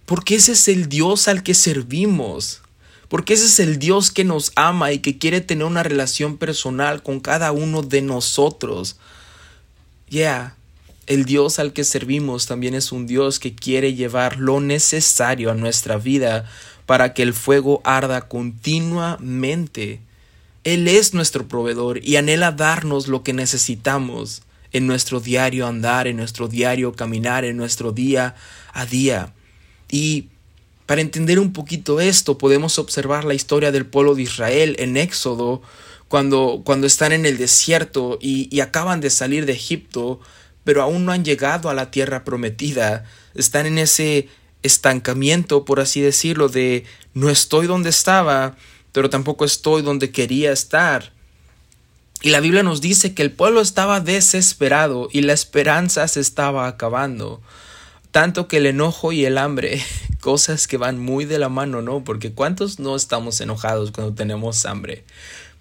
porque 0.06 0.36
ese 0.36 0.52
es 0.52 0.68
el 0.68 0.88
Dios 0.88 1.28
al 1.28 1.42
que 1.42 1.54
servimos. 1.54 2.62
Porque 3.08 3.34
ese 3.34 3.46
es 3.46 3.60
el 3.60 3.78
Dios 3.78 4.10
que 4.10 4.24
nos 4.24 4.50
ama 4.56 4.92
y 4.92 4.98
que 4.98 5.16
quiere 5.16 5.40
tener 5.40 5.64
una 5.64 5.84
relación 5.84 6.38
personal 6.38 7.04
con 7.04 7.20
cada 7.20 7.52
uno 7.52 7.82
de 7.82 8.02
nosotros. 8.02 8.96
Yeah, 10.08 10.56
el 11.06 11.24
Dios 11.24 11.58
al 11.58 11.72
que 11.72 11.84
servimos 11.84 12.46
también 12.46 12.74
es 12.74 12.92
un 12.92 13.06
Dios 13.06 13.38
que 13.38 13.54
quiere 13.54 13.94
llevar 13.94 14.38
lo 14.38 14.60
necesario 14.60 15.50
a 15.50 15.54
nuestra 15.54 15.96
vida 15.96 16.50
para 16.84 17.14
que 17.14 17.22
el 17.22 17.32
fuego 17.32 17.80
arda 17.84 18.28
continuamente. 18.28 20.00
Él 20.64 20.88
es 20.88 21.14
nuestro 21.14 21.46
proveedor 21.46 22.00
y 22.02 22.16
anhela 22.16 22.50
darnos 22.50 23.06
lo 23.06 23.22
que 23.22 23.32
necesitamos 23.32 24.42
en 24.72 24.86
nuestro 24.86 25.20
diario 25.20 25.66
andar, 25.66 26.08
en 26.08 26.16
nuestro 26.16 26.48
diario 26.48 26.92
caminar, 26.92 27.44
en 27.44 27.56
nuestro 27.56 27.92
día 27.92 28.34
a 28.72 28.84
día. 28.84 29.32
Y 29.90 30.26
para 30.86 31.00
entender 31.00 31.38
un 31.38 31.52
poquito 31.52 32.00
esto, 32.00 32.36
podemos 32.36 32.78
observar 32.78 33.24
la 33.24 33.34
historia 33.34 33.70
del 33.70 33.86
pueblo 33.86 34.14
de 34.14 34.22
Israel 34.22 34.76
en 34.78 34.96
Éxodo, 34.96 35.62
cuando, 36.08 36.62
cuando 36.64 36.86
están 36.86 37.12
en 37.12 37.26
el 37.26 37.36
desierto 37.36 38.18
y, 38.20 38.48
y 38.54 38.60
acaban 38.60 39.00
de 39.00 39.10
salir 39.10 39.46
de 39.46 39.52
Egipto, 39.52 40.20
pero 40.66 40.82
aún 40.82 41.04
no 41.04 41.12
han 41.12 41.24
llegado 41.24 41.70
a 41.70 41.74
la 41.74 41.92
tierra 41.92 42.24
prometida. 42.24 43.04
Están 43.36 43.66
en 43.66 43.78
ese 43.78 44.28
estancamiento, 44.64 45.64
por 45.64 45.78
así 45.78 46.00
decirlo, 46.00 46.48
de 46.48 46.82
no 47.14 47.30
estoy 47.30 47.68
donde 47.68 47.88
estaba, 47.88 48.56
pero 48.90 49.08
tampoco 49.08 49.44
estoy 49.44 49.82
donde 49.82 50.10
quería 50.10 50.50
estar. 50.50 51.12
Y 52.20 52.30
la 52.30 52.40
Biblia 52.40 52.64
nos 52.64 52.80
dice 52.80 53.14
que 53.14 53.22
el 53.22 53.30
pueblo 53.30 53.60
estaba 53.60 54.00
desesperado 54.00 55.08
y 55.12 55.22
la 55.22 55.34
esperanza 55.34 56.08
se 56.08 56.18
estaba 56.18 56.66
acabando. 56.66 57.40
Tanto 58.10 58.48
que 58.48 58.56
el 58.56 58.66
enojo 58.66 59.12
y 59.12 59.24
el 59.24 59.38
hambre, 59.38 59.80
cosas 60.20 60.66
que 60.66 60.78
van 60.78 60.98
muy 60.98 61.26
de 61.26 61.38
la 61.38 61.48
mano, 61.48 61.80
¿no? 61.80 62.02
Porque 62.02 62.32
¿cuántos 62.32 62.80
no 62.80 62.96
estamos 62.96 63.40
enojados 63.40 63.92
cuando 63.92 64.14
tenemos 64.14 64.66
hambre? 64.66 65.04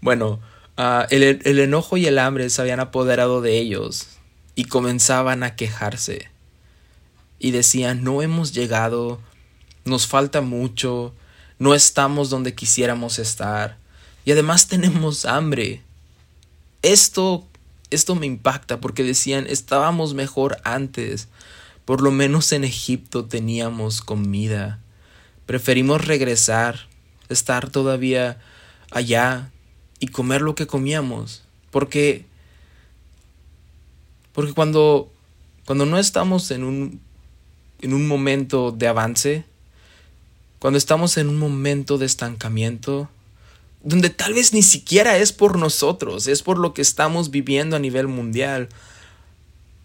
Bueno, 0.01 0.39
ah, 0.77 1.05
el, 1.11 1.41
el 1.43 1.59
enojo 1.59 1.95
y 1.95 2.07
el 2.07 2.17
hambre 2.17 2.49
se 2.49 2.59
habían 2.59 2.79
apoderado 2.79 3.41
de 3.41 3.59
ellos 3.59 4.14
y 4.55 4.65
comenzaban 4.65 5.43
a 5.43 5.55
quejarse 5.55 6.29
y 7.39 7.51
decían, 7.51 8.03
no 8.03 8.21
hemos 8.21 8.53
llegado, 8.53 9.19
nos 9.83 10.07
falta 10.07 10.41
mucho, 10.41 11.13
no 11.59 11.75
estamos 11.75 12.29
donde 12.29 12.55
quisiéramos 12.55 13.19
estar 13.19 13.77
y 14.25 14.31
además 14.31 14.67
tenemos 14.69 15.25
hambre. 15.25 15.81
Esto, 16.81 17.45
esto 17.89 18.15
me 18.15 18.25
impacta 18.25 18.79
porque 18.79 19.03
decían, 19.03 19.45
estábamos 19.47 20.13
mejor 20.13 20.57
antes, 20.63 21.27
por 21.83 22.01
lo 22.01 22.11
menos 22.11 22.51
en 22.51 22.63
Egipto 22.63 23.25
teníamos 23.25 24.01
comida. 24.01 24.79
Preferimos 25.45 26.05
regresar, 26.05 26.87
estar 27.29 27.69
todavía 27.69 28.39
allá 28.91 29.51
y 29.99 30.07
comer 30.07 30.41
lo 30.41 30.55
que 30.55 30.67
comíamos, 30.67 31.43
porque 31.69 32.25
porque 34.35 34.53
cuando, 34.53 35.09
cuando 35.65 35.85
no 35.85 35.97
estamos 35.97 36.51
en 36.51 36.65
un, 36.65 36.99
en 37.81 37.93
un 37.93 38.05
momento 38.05 38.71
de 38.71 38.87
avance, 38.87 39.45
cuando 40.59 40.77
estamos 40.77 41.17
en 41.17 41.29
un 41.29 41.39
momento 41.39 41.97
de 41.97 42.05
estancamiento, 42.05 43.09
donde 43.81 44.09
tal 44.09 44.33
vez 44.33 44.51
ni 44.51 44.61
siquiera 44.61 45.17
es 45.17 45.31
por 45.31 45.57
nosotros, 45.57 46.27
es 46.27 46.43
por 46.43 46.57
lo 46.57 46.73
que 46.73 46.81
estamos 46.81 47.31
viviendo 47.31 47.77
a 47.77 47.79
nivel 47.79 48.09
mundial. 48.09 48.67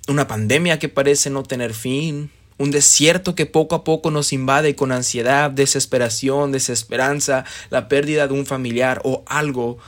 Una 0.09 0.27
pandemia 0.27 0.81
que 0.81 0.89
parece 0.89 1.31
no 1.31 1.45
tener 1.45 1.73
fin, 1.73 2.31
un 2.59 2.73
desierto 2.73 3.37
que 3.37 3.47
poco 3.47 3.77
a 3.77 3.85
poco 3.85 4.11
nos 4.11 4.33
invade 4.33 4.75
con 4.75 4.91
ansiedad, 4.91 5.51
desesperación, 5.51 6.51
desesperanza, 6.51 7.45
la 7.71 7.89
pérdida 7.89 8.27
de 8.27 8.35
un 8.35 8.47
familiar 8.47 9.01
o 9.05 9.23
algo 9.27 9.79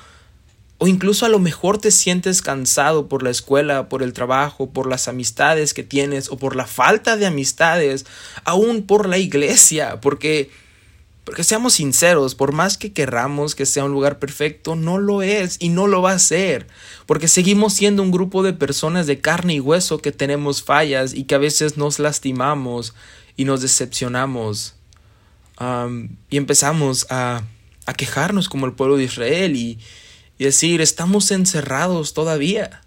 o 0.82 0.88
incluso 0.88 1.24
a 1.24 1.28
lo 1.28 1.38
mejor 1.38 1.78
te 1.78 1.92
sientes 1.92 2.42
cansado 2.42 3.06
por 3.06 3.22
la 3.22 3.30
escuela, 3.30 3.88
por 3.88 4.02
el 4.02 4.12
trabajo, 4.12 4.70
por 4.70 4.88
las 4.88 5.06
amistades 5.06 5.74
que 5.74 5.84
tienes 5.84 6.28
o 6.28 6.38
por 6.38 6.56
la 6.56 6.66
falta 6.66 7.16
de 7.16 7.24
amistades, 7.24 8.04
aún 8.42 8.82
por 8.82 9.08
la 9.08 9.16
iglesia, 9.16 10.00
porque 10.00 10.50
porque 11.22 11.44
seamos 11.44 11.74
sinceros, 11.74 12.34
por 12.34 12.50
más 12.50 12.78
que 12.78 12.92
querramos 12.92 13.54
que 13.54 13.64
sea 13.64 13.84
un 13.84 13.92
lugar 13.92 14.18
perfecto, 14.18 14.74
no 14.74 14.98
lo 14.98 15.22
es 15.22 15.56
y 15.60 15.68
no 15.68 15.86
lo 15.86 16.02
va 16.02 16.14
a 16.14 16.18
ser, 16.18 16.66
porque 17.06 17.28
seguimos 17.28 17.74
siendo 17.74 18.02
un 18.02 18.10
grupo 18.10 18.42
de 18.42 18.52
personas 18.52 19.06
de 19.06 19.20
carne 19.20 19.54
y 19.54 19.60
hueso 19.60 19.98
que 19.98 20.10
tenemos 20.10 20.64
fallas 20.64 21.14
y 21.14 21.22
que 21.22 21.36
a 21.36 21.38
veces 21.38 21.76
nos 21.76 22.00
lastimamos 22.00 22.92
y 23.36 23.44
nos 23.44 23.62
decepcionamos 23.62 24.74
y 26.28 26.36
empezamos 26.36 27.06
a, 27.08 27.44
a 27.86 27.94
quejarnos 27.94 28.48
como 28.48 28.66
el 28.66 28.72
pueblo 28.72 28.96
de 28.96 29.04
Israel 29.04 29.54
y, 29.54 29.78
y 30.42 30.44
decir, 30.44 30.80
estamos 30.80 31.30
encerrados 31.30 32.14
todavía. 32.14 32.82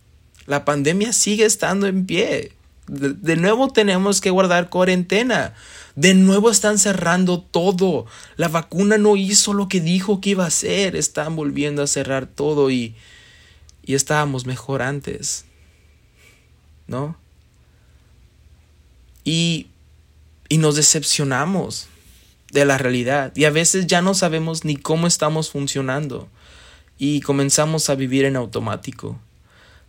La 0.45 0.65
pandemia 0.65 1.13
sigue 1.13 1.45
estando 1.45 1.87
en 1.87 2.05
pie. 2.05 2.51
De, 2.85 3.37
nuevo 3.37 3.69
tenemos 3.69 4.19
que 4.19 4.29
guardar 4.29 4.69
cuarentena. 4.69 5.53
De 5.95 6.15
nuevo 6.15 6.51
están 6.51 6.77
cerrando 6.77 7.39
todo. 7.39 8.07
La 8.35 8.49
vacuna 8.49 8.97
no 8.97 9.15
hizo 9.15 9.53
lo 9.53 9.69
que 9.69 9.79
dijo 9.79 10.19
que 10.19 10.31
iba 10.31 10.43
a 10.43 10.47
hacer. 10.47 10.97
Están 10.97 11.37
volviendo 11.37 11.81
a 11.81 11.87
cerrar 11.87 12.27
todo 12.27 12.69
y, 12.71 12.93
y 13.85 13.95
estábamos 13.95 14.45
mejor 14.45 14.81
antes. 14.81 15.45
¿No? 16.87 17.15
Y, 19.23 19.67
y 20.49 20.57
nos 20.57 20.75
decepcionamos 20.75 21.87
de 22.51 22.65
la 22.65 22.77
realidad. 22.77 23.31
Y 23.33 23.45
a 23.45 23.49
veces 23.49 23.87
ya 23.87 24.01
no 24.01 24.13
sabemos 24.13 24.65
ni 24.65 24.75
cómo 24.75 25.07
estamos 25.07 25.51
funcionando. 25.51 26.27
Y 26.97 27.21
comenzamos 27.21 27.89
a 27.89 27.95
vivir 27.95 28.25
en 28.25 28.35
automático. 28.35 29.19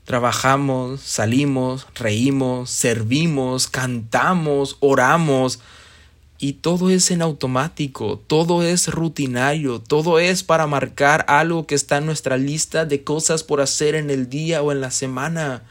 Trabajamos, 0.04 1.00
salimos, 1.00 1.86
reímos, 1.94 2.70
servimos, 2.70 3.66
cantamos, 3.68 4.76
oramos, 4.80 5.60
y 6.38 6.54
todo 6.54 6.90
es 6.90 7.10
en 7.10 7.22
automático, 7.22 8.22
todo 8.26 8.62
es 8.62 8.88
rutinario, 8.88 9.80
todo 9.80 10.18
es 10.18 10.42
para 10.42 10.66
marcar 10.66 11.24
algo 11.28 11.66
que 11.66 11.74
está 11.74 11.96
en 11.96 12.06
nuestra 12.06 12.36
lista 12.36 12.84
de 12.84 13.02
cosas 13.02 13.42
por 13.42 13.60
hacer 13.60 13.94
en 13.94 14.10
el 14.10 14.28
día 14.28 14.62
o 14.62 14.70
en 14.70 14.82
la 14.82 14.90
semana, 14.90 15.62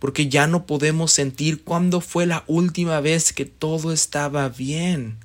porque 0.00 0.28
ya 0.28 0.48
no 0.48 0.66
podemos 0.66 1.12
sentir 1.12 1.62
cuándo 1.62 2.00
fue 2.00 2.26
la 2.26 2.42
última 2.48 3.00
vez 3.00 3.32
que 3.32 3.44
todo 3.44 3.92
estaba 3.92 4.48
bien. 4.48 5.18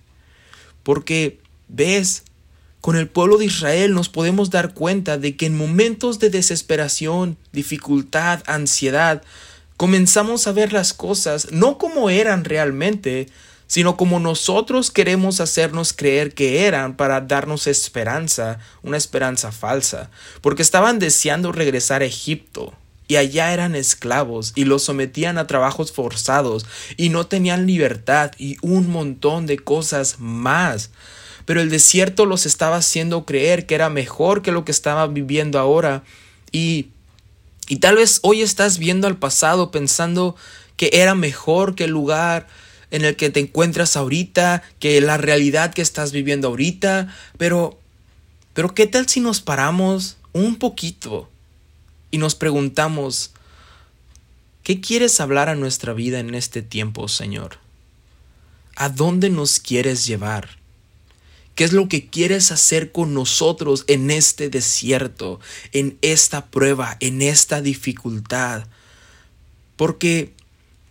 Porque, 0.83 1.39
ves, 1.67 2.23
con 2.87 2.95
el 2.95 3.09
pueblo 3.09 3.37
de 3.37 3.43
Israel 3.43 3.93
nos 3.93 4.07
podemos 4.07 4.49
dar 4.49 4.73
cuenta 4.73 5.17
de 5.17 5.35
que 5.35 5.47
en 5.47 5.57
momentos 5.57 6.19
de 6.19 6.29
desesperación, 6.29 7.35
dificultad, 7.51 8.41
ansiedad, 8.47 9.23
comenzamos 9.75 10.47
a 10.47 10.53
ver 10.53 10.71
las 10.71 10.93
cosas 10.93 11.51
no 11.51 11.77
como 11.77 12.09
eran 12.09 12.45
realmente, 12.45 13.27
sino 13.67 13.97
como 13.97 14.21
nosotros 14.21 14.89
queremos 14.89 15.41
hacernos 15.41 15.91
creer 15.91 16.33
que 16.33 16.65
eran 16.65 16.95
para 16.95 17.19
darnos 17.19 17.67
esperanza, 17.67 18.59
una 18.83 18.95
esperanza 18.95 19.51
falsa, 19.51 20.09
porque 20.39 20.61
estaban 20.61 20.97
deseando 20.97 21.51
regresar 21.51 22.03
a 22.03 22.05
Egipto, 22.05 22.73
y 23.09 23.17
allá 23.17 23.51
eran 23.51 23.75
esclavos 23.75 24.53
y 24.55 24.63
los 24.63 24.83
sometían 24.83 25.37
a 25.37 25.45
trabajos 25.45 25.91
forzados 25.91 26.65
y 26.95 27.09
no 27.09 27.27
tenían 27.27 27.67
libertad 27.67 28.31
y 28.37 28.55
un 28.61 28.89
montón 28.89 29.45
de 29.45 29.57
cosas 29.57 30.19
más. 30.19 30.89
Pero 31.47 31.61
el 31.61 31.71
desierto 31.71 32.27
los 32.27 32.45
estaba 32.45 32.75
haciendo 32.75 33.25
creer 33.25 33.65
que 33.65 33.73
era 33.73 33.89
mejor 33.89 34.43
que 34.43 34.51
lo 34.51 34.65
que 34.65 34.71
estaban 34.71 35.15
viviendo 35.15 35.57
ahora 35.57 36.03
y 36.51 36.89
y 37.67 37.77
tal 37.77 37.95
vez 37.95 38.19
hoy 38.23 38.41
estás 38.41 38.77
viendo 38.77 39.07
al 39.07 39.17
pasado 39.17 39.71
pensando 39.71 40.35
que 40.77 40.89
era 40.93 41.15
mejor 41.15 41.75
que 41.75 41.85
el 41.85 41.91
lugar 41.91 42.47
en 42.91 43.03
el 43.03 43.17
que 43.17 43.29
te 43.29 43.41
encuentras 43.41 43.97
ahorita, 43.97 44.63
que 44.79 45.01
la 45.01 45.17
realidad 45.17 45.73
que 45.73 45.81
estás 45.81 46.11
viviendo 46.11 46.47
ahorita, 46.47 47.13
pero 47.37 47.79
pero 48.53 48.73
¿qué 48.73 48.87
tal 48.87 49.07
si 49.07 49.19
nos 49.19 49.41
paramos 49.41 50.17
un 50.33 50.55
poquito 50.55 51.29
y 52.09 52.17
nos 52.17 52.35
preguntamos 52.35 53.31
¿qué 54.63 54.79
quieres 54.81 55.19
hablar 55.19 55.49
a 55.49 55.55
nuestra 55.55 55.93
vida 55.93 56.19
en 56.19 56.35
este 56.35 56.61
tiempo, 56.61 57.07
Señor? 57.07 57.59
¿A 58.75 58.89
dónde 58.89 59.29
nos 59.29 59.59
quieres 59.59 60.05
llevar? 60.05 60.56
¿Qué 61.57 61.63
es 61.63 61.73
lo 61.73 61.89
que 61.89 62.05
quieres 62.05 62.51
hacer 62.51 62.91
con 62.91 63.15
nosotros 63.15 63.83
en 63.87 64.11
este 64.11 64.51
desierto, 64.51 65.39
en 65.71 65.97
esta 66.03 66.45
prueba, 66.45 66.97
en 66.99 67.23
esta 67.23 67.63
dificultad? 67.63 68.67
Porque 69.75 70.35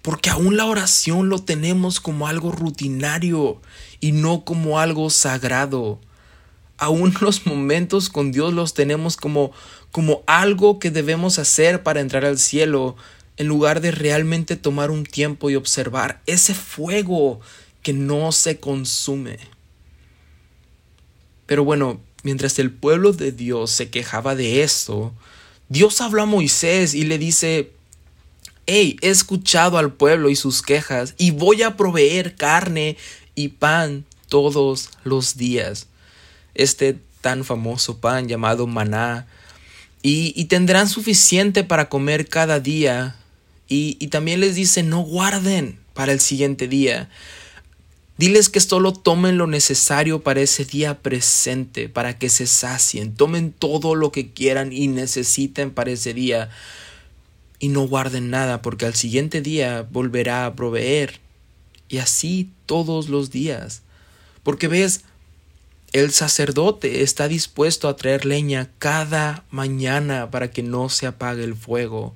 porque 0.03 0.29
aún 0.29 0.57
la 0.57 0.67
oración 0.67 1.29
lo 1.29 1.39
tenemos 1.39 2.01
como 2.01 2.27
algo 2.27 2.51
rutinario 2.51 3.61
y 4.01 4.11
no 4.11 4.45
como 4.45 4.81
algo 4.81 5.09
sagrado. 5.09 6.01
Aún 6.79 7.15
los 7.21 7.47
momentos 7.47 8.09
con 8.09 8.33
Dios 8.33 8.53
los 8.53 8.75
tenemos 8.75 9.17
como, 9.17 9.53
como 9.93 10.25
algo 10.27 10.81
que 10.81 10.91
debemos 10.91 11.39
hacer 11.39 11.85
para 11.85 12.01
entrar 12.01 12.25
al 12.25 12.41
cielo, 12.41 12.97
en 13.37 13.47
lugar 13.47 13.81
de 13.81 13.93
realmente 13.93 14.57
tomar 14.57 14.91
un 14.91 15.05
tiempo 15.05 15.49
y 15.49 15.55
observar 15.55 16.23
ese 16.27 16.55
fuego 16.55 17.39
que 17.83 17.93
no 17.93 18.33
se 18.33 18.59
consume. 18.59 19.39
Pero 21.47 21.65
bueno, 21.65 22.01
mientras 22.23 22.59
el 22.59 22.71
pueblo 22.71 23.13
de 23.13 23.33
Dios 23.33 23.71
se 23.71 23.89
quejaba 23.89 24.35
de 24.35 24.63
esto, 24.63 25.15
Dios 25.69 26.01
habló 26.01 26.23
a 26.23 26.27
Moisés 26.27 26.95
y 26.95 27.05
le 27.05 27.19
dice, 27.19 27.73
hey, 28.67 28.97
he 29.01 29.11
escuchado 29.11 29.79
al 29.79 29.93
pueblo 29.93 30.29
y 30.29 30.37
sus 30.37 30.63
quejas, 30.63 31.15
y 31.19 31.31
voy 31.31 31.63
a 31.63 31.77
proveer 31.77 32.35
carne 32.35 32.97
y 33.35 33.49
pan 33.49 34.05
todos 34.29 34.91
los 35.05 35.37
días. 35.37 35.87
Este 36.55 36.99
tan 37.21 37.45
famoso 37.45 37.99
pan 37.99 38.29
llamado 38.29 38.67
maná, 38.67 39.27
y, 40.09 40.45
tendrán 40.45 40.89
suficiente 40.89 41.65
para 41.65 41.89
comer 41.89 42.29
cada 42.29 42.61
día. 42.61 43.17
Y, 43.69 43.97
y 43.99 44.07
también 44.07 44.39
les 44.39 44.55
dice, 44.55 44.85
no 44.85 45.01
guarden 45.01 45.81
para 45.95 46.13
el 46.13 46.21
siguiente 46.21 46.69
día. 46.69 47.09
Diles 48.19 48.49
que 48.49 48.61
solo 48.61 48.95
tomen 48.95 49.37
lo 49.37 49.47
necesario 49.47 50.23
para 50.23 50.41
ese 50.41 50.65
día 50.65 51.03
presente, 51.03 51.91
para 51.91 52.19
que 52.19 52.31
se 52.31 52.47
sacien. 52.47 53.15
Tomen 53.15 53.53
todo 53.53 53.95
lo 53.95 54.11
que 54.11 54.33
quieran 54.33 54.73
y 54.73 54.89
necesiten 54.89 55.71
para 55.71 55.91
ese 55.91 56.15
día 56.15 56.49
y 57.59 57.69
no 57.69 57.87
guarden 57.87 58.31
nada, 58.31 58.63
porque 58.63 58.87
al 58.87 58.95
siguiente 58.95 59.43
día 59.43 59.87
volverá 59.91 60.47
a 60.47 60.55
proveer. 60.55 61.21
Y 61.91 61.99
así 61.99 62.51
todos 62.65 63.11
los 63.11 63.31
días. 63.31 63.83
Porque 64.43 64.67
ves, 64.67 65.03
el 65.93 66.11
sacerdote 66.11 67.03
está 67.03 67.29
dispuesto 67.29 67.87
a 67.87 67.97
traer 67.97 68.25
leña 68.25 68.71
cada 68.79 69.45
mañana 69.51 70.31
para 70.31 70.51
que 70.51 70.63
no 70.63 70.89
se 70.89 71.07
apague 71.07 71.45
el 71.45 71.55
fuego. 71.55 72.15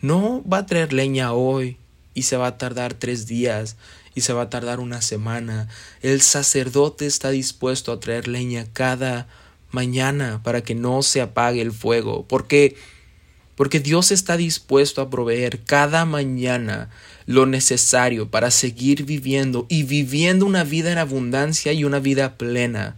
No 0.00 0.42
va 0.44 0.58
a 0.58 0.66
traer 0.66 0.92
leña 0.92 1.32
hoy 1.32 1.76
y 2.18 2.22
se 2.22 2.36
va 2.36 2.48
a 2.48 2.58
tardar 2.58 2.94
tres 2.94 3.28
días 3.28 3.76
y 4.14 4.22
se 4.22 4.32
va 4.32 4.42
a 4.42 4.50
tardar 4.50 4.80
una 4.80 5.02
semana. 5.02 5.68
El 6.02 6.20
sacerdote 6.20 7.06
está 7.06 7.30
dispuesto 7.30 7.92
a 7.92 8.00
traer 8.00 8.26
leña 8.26 8.66
cada 8.72 9.28
mañana 9.70 10.40
para 10.42 10.62
que 10.62 10.74
no 10.74 11.02
se 11.02 11.20
apague 11.20 11.60
el 11.60 11.70
fuego. 11.70 12.26
Porque 12.26 12.74
porque 13.54 13.80
Dios 13.80 14.10
está 14.10 14.36
dispuesto 14.36 15.00
a 15.00 15.10
proveer 15.10 15.60
cada 15.64 16.04
mañana 16.04 16.90
lo 17.26 17.44
necesario 17.44 18.28
para 18.30 18.50
seguir 18.50 19.04
viviendo 19.04 19.66
y 19.68 19.84
viviendo 19.84 20.46
una 20.46 20.64
vida 20.64 20.90
en 20.90 20.98
abundancia 20.98 21.72
y 21.72 21.84
una 21.84 22.00
vida 22.00 22.36
plena. 22.36 22.96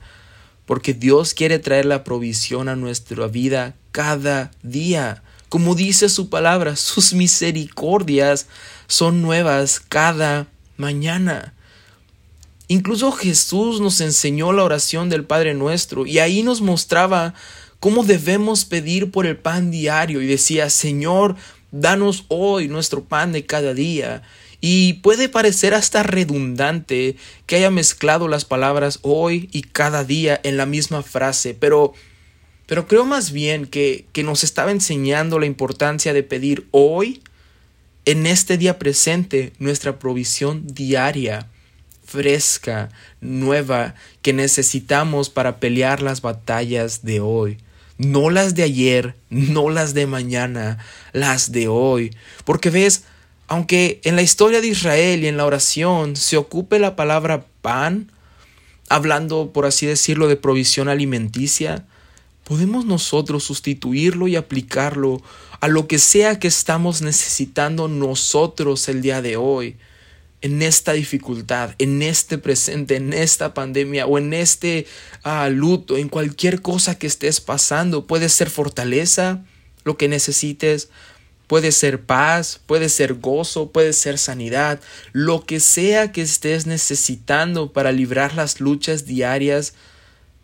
Porque 0.64 0.94
Dios 0.94 1.34
quiere 1.34 1.58
traer 1.58 1.84
la 1.84 2.04
provisión 2.04 2.68
a 2.68 2.76
nuestra 2.76 3.26
vida 3.26 3.74
cada 3.92 4.50
día. 4.62 5.22
Como 5.50 5.74
dice 5.74 6.08
su 6.08 6.30
palabra, 6.30 6.76
sus 6.76 7.12
misericordias 7.12 8.46
son 8.86 9.20
nuevas 9.20 9.80
cada 9.80 10.46
mañana. 10.76 11.54
Incluso 12.68 13.10
Jesús 13.10 13.80
nos 13.80 14.00
enseñó 14.00 14.52
la 14.52 14.62
oración 14.62 15.08
del 15.10 15.24
Padre 15.24 15.54
nuestro 15.54 16.06
y 16.06 16.20
ahí 16.20 16.44
nos 16.44 16.60
mostraba 16.60 17.34
cómo 17.80 18.04
debemos 18.04 18.64
pedir 18.64 19.10
por 19.10 19.26
el 19.26 19.38
pan 19.38 19.72
diario 19.72 20.22
y 20.22 20.26
decía, 20.26 20.70
Señor, 20.70 21.34
danos 21.72 22.26
hoy 22.28 22.68
nuestro 22.68 23.02
pan 23.02 23.32
de 23.32 23.44
cada 23.44 23.74
día. 23.74 24.22
Y 24.60 24.94
puede 25.02 25.28
parecer 25.28 25.74
hasta 25.74 26.04
redundante 26.04 27.16
que 27.46 27.56
haya 27.56 27.72
mezclado 27.72 28.28
las 28.28 28.44
palabras 28.44 29.00
hoy 29.02 29.48
y 29.50 29.62
cada 29.62 30.04
día 30.04 30.38
en 30.44 30.56
la 30.56 30.66
misma 30.66 31.02
frase, 31.02 31.54
pero, 31.58 31.92
pero 32.70 32.86
creo 32.86 33.04
más 33.04 33.32
bien 33.32 33.66
que, 33.66 34.06
que 34.12 34.22
nos 34.22 34.44
estaba 34.44 34.70
enseñando 34.70 35.40
la 35.40 35.46
importancia 35.46 36.12
de 36.12 36.22
pedir 36.22 36.68
hoy, 36.70 37.20
en 38.04 38.26
este 38.26 38.58
día 38.58 38.78
presente, 38.78 39.52
nuestra 39.58 39.98
provisión 39.98 40.62
diaria, 40.68 41.48
fresca, 42.04 42.90
nueva, 43.20 43.96
que 44.22 44.32
necesitamos 44.32 45.30
para 45.30 45.58
pelear 45.58 46.00
las 46.00 46.22
batallas 46.22 47.04
de 47.04 47.18
hoy 47.18 47.58
no 47.98 48.30
las 48.30 48.54
de 48.54 48.62
ayer, 48.62 49.16
no 49.30 49.68
las 49.68 49.92
de 49.92 50.06
mañana, 50.06 50.78
las 51.12 51.50
de 51.50 51.66
hoy. 51.66 52.16
Porque 52.44 52.70
ves, 52.70 53.02
aunque 53.48 54.00
en 54.04 54.14
la 54.14 54.22
historia 54.22 54.60
de 54.60 54.68
Israel 54.68 55.24
y 55.24 55.26
en 55.26 55.36
la 55.36 55.44
oración 55.44 56.14
se 56.14 56.36
ocupe 56.36 56.78
la 56.78 56.94
palabra 56.94 57.46
pan, 57.62 58.12
hablando, 58.88 59.52
por 59.52 59.66
así 59.66 59.86
decirlo, 59.86 60.28
de 60.28 60.36
provisión 60.36 60.88
alimenticia, 60.88 61.84
podemos 62.50 62.84
nosotros 62.84 63.44
sustituirlo 63.44 64.26
y 64.26 64.34
aplicarlo 64.34 65.22
a 65.60 65.68
lo 65.68 65.86
que 65.86 66.00
sea 66.00 66.40
que 66.40 66.48
estamos 66.48 67.00
necesitando 67.00 67.86
nosotros 67.86 68.88
el 68.88 69.02
día 69.02 69.22
de 69.22 69.36
hoy 69.36 69.76
en 70.40 70.60
esta 70.60 70.94
dificultad, 70.94 71.76
en 71.78 72.02
este 72.02 72.38
presente, 72.38 72.96
en 72.96 73.12
esta 73.12 73.54
pandemia 73.54 74.04
o 74.06 74.18
en 74.18 74.32
este 74.34 74.88
ah, 75.22 75.48
luto, 75.48 75.96
en 75.96 76.08
cualquier 76.08 76.60
cosa 76.60 76.98
que 76.98 77.06
estés 77.06 77.40
pasando. 77.40 78.08
Puede 78.08 78.28
ser 78.28 78.50
fortaleza, 78.50 79.44
lo 79.84 79.96
que 79.96 80.08
necesites, 80.08 80.88
puede 81.46 81.70
ser 81.70 82.00
paz, 82.00 82.60
puede 82.66 82.88
ser 82.88 83.14
gozo, 83.14 83.70
puede 83.70 83.92
ser 83.92 84.18
sanidad, 84.18 84.80
lo 85.12 85.46
que 85.46 85.60
sea 85.60 86.10
que 86.10 86.22
estés 86.22 86.66
necesitando 86.66 87.72
para 87.72 87.92
librar 87.92 88.34
las 88.34 88.58
luchas 88.58 89.06
diarias, 89.06 89.74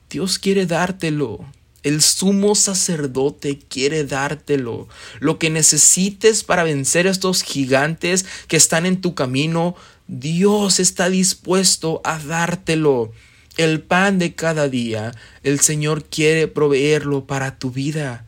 Dios 0.08 0.38
quiere 0.38 0.66
dártelo. 0.66 1.44
El 1.86 2.02
sumo 2.02 2.56
sacerdote 2.56 3.60
quiere 3.60 4.02
dártelo. 4.02 4.88
Lo 5.20 5.38
que 5.38 5.50
necesites 5.50 6.42
para 6.42 6.64
vencer 6.64 7.06
estos 7.06 7.44
gigantes 7.44 8.26
que 8.48 8.56
están 8.56 8.86
en 8.86 9.00
tu 9.00 9.14
camino, 9.14 9.76
Dios 10.08 10.80
está 10.80 11.08
dispuesto 11.10 12.00
a 12.02 12.18
dártelo. 12.18 13.12
El 13.56 13.82
pan 13.82 14.18
de 14.18 14.34
cada 14.34 14.68
día, 14.68 15.12
el 15.44 15.60
Señor 15.60 16.06
quiere 16.06 16.48
proveerlo 16.48 17.24
para 17.28 17.56
tu 17.56 17.70
vida. 17.70 18.25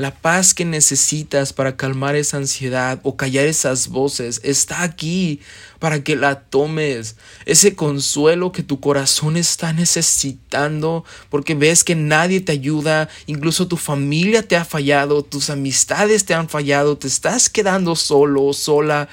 La 0.00 0.14
paz 0.14 0.54
que 0.54 0.64
necesitas 0.64 1.52
para 1.52 1.76
calmar 1.76 2.16
esa 2.16 2.38
ansiedad 2.38 3.00
o 3.02 3.18
callar 3.18 3.44
esas 3.44 3.88
voces 3.88 4.40
está 4.42 4.82
aquí 4.82 5.40
para 5.78 6.02
que 6.02 6.16
la 6.16 6.40
tomes. 6.40 7.16
Ese 7.44 7.76
consuelo 7.76 8.50
que 8.50 8.62
tu 8.62 8.80
corazón 8.80 9.36
está 9.36 9.74
necesitando 9.74 11.04
porque 11.28 11.54
ves 11.54 11.84
que 11.84 11.96
nadie 11.96 12.40
te 12.40 12.52
ayuda, 12.52 13.10
incluso 13.26 13.68
tu 13.68 13.76
familia 13.76 14.42
te 14.42 14.56
ha 14.56 14.64
fallado, 14.64 15.22
tus 15.22 15.50
amistades 15.50 16.24
te 16.24 16.32
han 16.32 16.48
fallado, 16.48 16.96
te 16.96 17.06
estás 17.06 17.50
quedando 17.50 17.94
solo 17.94 18.44
o 18.44 18.54
sola. 18.54 19.06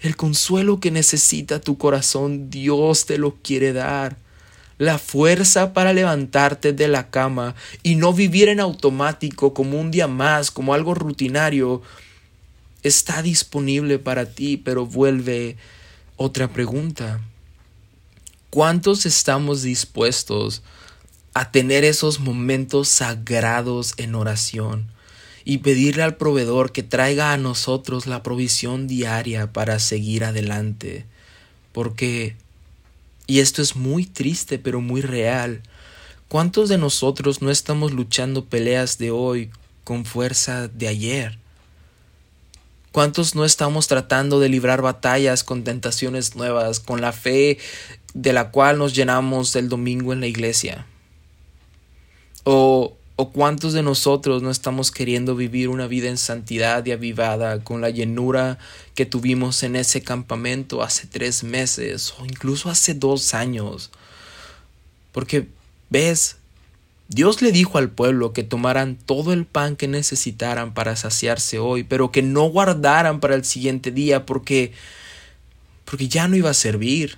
El 0.00 0.16
consuelo 0.16 0.80
que 0.80 0.90
necesita 0.90 1.62
tu 1.62 1.78
corazón, 1.78 2.50
Dios 2.50 3.06
te 3.06 3.16
lo 3.16 3.36
quiere 3.36 3.72
dar 3.72 4.25
la 4.78 4.98
fuerza 4.98 5.72
para 5.72 5.92
levantarte 5.92 6.72
de 6.72 6.88
la 6.88 7.10
cama 7.10 7.54
y 7.82 7.94
no 7.94 8.12
vivir 8.12 8.48
en 8.48 8.60
automático 8.60 9.54
como 9.54 9.80
un 9.80 9.90
día 9.90 10.06
más, 10.06 10.50
como 10.50 10.74
algo 10.74 10.94
rutinario, 10.94 11.82
está 12.82 13.22
disponible 13.22 13.98
para 13.98 14.26
ti, 14.26 14.56
pero 14.56 14.86
vuelve 14.86 15.56
otra 16.16 16.48
pregunta. 16.48 17.20
¿Cuántos 18.50 19.06
estamos 19.06 19.62
dispuestos 19.62 20.62
a 21.34 21.50
tener 21.50 21.84
esos 21.84 22.20
momentos 22.20 22.88
sagrados 22.88 23.94
en 23.96 24.14
oración 24.14 24.86
y 25.44 25.58
pedirle 25.58 26.02
al 26.02 26.16
proveedor 26.16 26.72
que 26.72 26.82
traiga 26.82 27.32
a 27.32 27.36
nosotros 27.36 28.06
la 28.06 28.22
provisión 28.22 28.86
diaria 28.86 29.52
para 29.52 29.78
seguir 29.78 30.24
adelante? 30.24 31.04
Porque 31.72 32.36
y 33.26 33.40
esto 33.40 33.62
es 33.62 33.76
muy 33.76 34.06
triste, 34.06 34.58
pero 34.58 34.80
muy 34.80 35.00
real. 35.00 35.62
¿Cuántos 36.28 36.68
de 36.68 36.78
nosotros 36.78 37.42
no 37.42 37.50
estamos 37.50 37.92
luchando 37.92 38.44
peleas 38.44 38.98
de 38.98 39.10
hoy 39.10 39.50
con 39.84 40.04
fuerza 40.04 40.68
de 40.68 40.88
ayer? 40.88 41.38
¿Cuántos 42.92 43.34
no 43.34 43.44
estamos 43.44 43.88
tratando 43.88 44.40
de 44.40 44.48
librar 44.48 44.80
batallas 44.80 45.44
con 45.44 45.64
tentaciones 45.64 46.34
nuevas, 46.34 46.80
con 46.80 47.00
la 47.00 47.12
fe 47.12 47.58
de 48.14 48.32
la 48.32 48.50
cual 48.50 48.78
nos 48.78 48.94
llenamos 48.94 49.54
el 49.54 49.68
domingo 49.68 50.12
en 50.12 50.20
la 50.20 50.26
iglesia? 50.26 50.86
¿O 52.44 52.95
¿O 53.18 53.30
cuántos 53.30 53.72
de 53.72 53.82
nosotros 53.82 54.42
no 54.42 54.50
estamos 54.50 54.90
queriendo 54.90 55.34
vivir 55.34 55.70
una 55.70 55.86
vida 55.86 56.10
en 56.10 56.18
santidad 56.18 56.84
y 56.84 56.92
avivada 56.92 57.64
con 57.64 57.80
la 57.80 57.88
llenura 57.88 58.58
que 58.94 59.06
tuvimos 59.06 59.62
en 59.62 59.74
ese 59.74 60.02
campamento 60.02 60.82
hace 60.82 61.06
tres 61.06 61.42
meses 61.42 62.12
o 62.18 62.26
incluso 62.26 62.68
hace 62.68 62.92
dos 62.92 63.32
años? 63.32 63.90
Porque, 65.12 65.48
ves, 65.88 66.36
Dios 67.08 67.40
le 67.40 67.52
dijo 67.52 67.78
al 67.78 67.88
pueblo 67.88 68.34
que 68.34 68.42
tomaran 68.42 68.96
todo 68.96 69.32
el 69.32 69.46
pan 69.46 69.76
que 69.76 69.88
necesitaran 69.88 70.74
para 70.74 70.94
saciarse 70.94 71.58
hoy, 71.58 71.84
pero 71.84 72.12
que 72.12 72.20
no 72.20 72.42
guardaran 72.50 73.20
para 73.20 73.34
el 73.34 73.46
siguiente 73.46 73.92
día 73.92 74.26
porque, 74.26 74.72
porque 75.86 76.08
ya 76.08 76.28
no 76.28 76.36
iba 76.36 76.50
a 76.50 76.54
servir. 76.54 77.16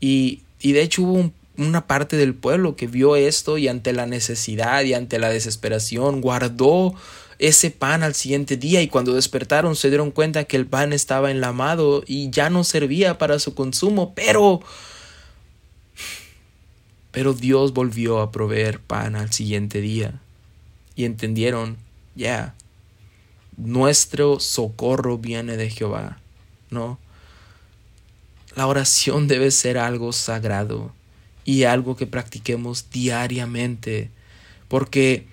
Y, 0.00 0.40
y 0.60 0.72
de 0.72 0.80
hecho 0.80 1.02
hubo 1.02 1.12
un 1.12 1.34
una 1.58 1.86
parte 1.86 2.16
del 2.16 2.34
pueblo 2.34 2.76
que 2.76 2.86
vio 2.86 3.16
esto 3.16 3.58
y 3.58 3.68
ante 3.68 3.92
la 3.92 4.06
necesidad 4.06 4.82
y 4.84 4.94
ante 4.94 5.18
la 5.18 5.28
desesperación 5.30 6.20
guardó 6.20 6.94
ese 7.38 7.70
pan 7.70 8.02
al 8.02 8.14
siguiente 8.14 8.56
día 8.56 8.82
y 8.82 8.88
cuando 8.88 9.14
despertaron 9.14 9.76
se 9.76 9.88
dieron 9.88 10.10
cuenta 10.10 10.44
que 10.44 10.56
el 10.56 10.66
pan 10.66 10.92
estaba 10.92 11.30
enlamado 11.30 12.02
y 12.06 12.30
ya 12.30 12.50
no 12.50 12.64
servía 12.64 13.18
para 13.18 13.38
su 13.38 13.54
consumo, 13.54 14.14
pero 14.14 14.60
pero 17.10 17.32
Dios 17.32 17.72
volvió 17.72 18.20
a 18.20 18.30
proveer 18.30 18.78
pan 18.78 19.16
al 19.16 19.32
siguiente 19.32 19.80
día 19.80 20.20
y 20.96 21.06
entendieron, 21.06 21.78
ya, 22.14 22.54
nuestro 23.56 24.38
socorro 24.38 25.16
viene 25.16 25.56
de 25.56 25.70
Jehová, 25.70 26.18
¿no? 26.68 26.98
La 28.54 28.66
oración 28.66 29.28
debe 29.28 29.50
ser 29.50 29.78
algo 29.78 30.12
sagrado 30.12 30.92
y 31.46 31.62
algo 31.64 31.96
que 31.96 32.06
practiquemos 32.06 32.90
diariamente, 32.90 34.10
porque 34.68 35.26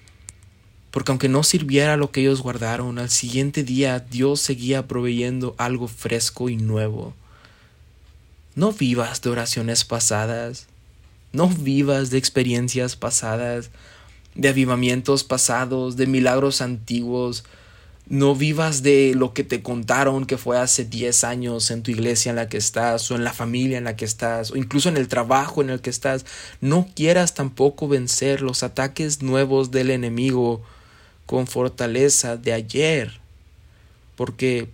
porque 0.91 1.11
aunque 1.11 1.27
no 1.27 1.41
sirviera 1.41 1.97
lo 1.97 2.11
que 2.11 2.21
ellos 2.21 2.41
guardaron, 2.41 2.99
al 2.99 3.09
siguiente 3.09 3.63
día 3.63 3.99
Dios 3.99 4.41
seguía 4.41 4.87
proveyendo 4.87 5.55
algo 5.57 5.87
fresco 5.87 6.49
y 6.49 6.55
nuevo. 6.55 7.15
No 8.53 8.71
vivas 8.71 9.23
de 9.23 9.31
oraciones 9.31 9.85
pasadas, 9.85 10.67
no 11.31 11.49
vivas 11.49 12.11
de 12.11 12.19
experiencias 12.19 12.95
pasadas, 12.95 13.71
de 14.35 14.49
avivamientos 14.49 15.23
pasados, 15.23 15.97
de 15.97 16.05
milagros 16.05 16.61
antiguos, 16.61 17.43
no 18.07 18.35
vivas 18.35 18.83
de 18.83 19.13
lo 19.15 19.33
que 19.33 19.43
te 19.43 19.63
contaron 19.63 20.25
que 20.25 20.37
fue 20.37 20.59
hace 20.59 20.83
10 20.85 21.23
años 21.23 21.71
en 21.71 21.83
tu 21.83 21.91
iglesia 21.91 22.31
en 22.31 22.35
la 22.35 22.49
que 22.49 22.57
estás, 22.57 23.09
o 23.09 23.15
en 23.15 23.23
la 23.23 23.33
familia 23.33 23.77
en 23.77 23.85
la 23.85 23.95
que 23.95 24.05
estás, 24.05 24.51
o 24.51 24.57
incluso 24.57 24.89
en 24.89 24.97
el 24.97 25.07
trabajo 25.07 25.61
en 25.61 25.69
el 25.69 25.81
que 25.81 25.89
estás. 25.89 26.25
No 26.61 26.87
quieras 26.95 27.33
tampoco 27.33 27.87
vencer 27.87 28.41
los 28.41 28.63
ataques 28.63 29.21
nuevos 29.21 29.71
del 29.71 29.89
enemigo 29.89 30.61
con 31.25 31.47
fortaleza 31.47 32.37
de 32.37 32.53
ayer, 32.53 33.19
porque 34.15 34.69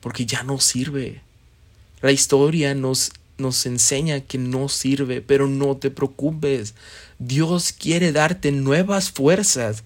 porque 0.00 0.26
ya 0.26 0.42
no 0.42 0.58
sirve. 0.58 1.20
La 2.00 2.10
historia 2.10 2.74
nos 2.74 3.12
nos 3.38 3.66
enseña 3.66 4.20
que 4.20 4.38
no 4.38 4.68
sirve, 4.68 5.20
pero 5.20 5.48
no 5.48 5.76
te 5.76 5.90
preocupes. 5.90 6.74
Dios 7.18 7.72
quiere 7.72 8.12
darte 8.12 8.52
nuevas 8.52 9.10
fuerzas, 9.10 9.84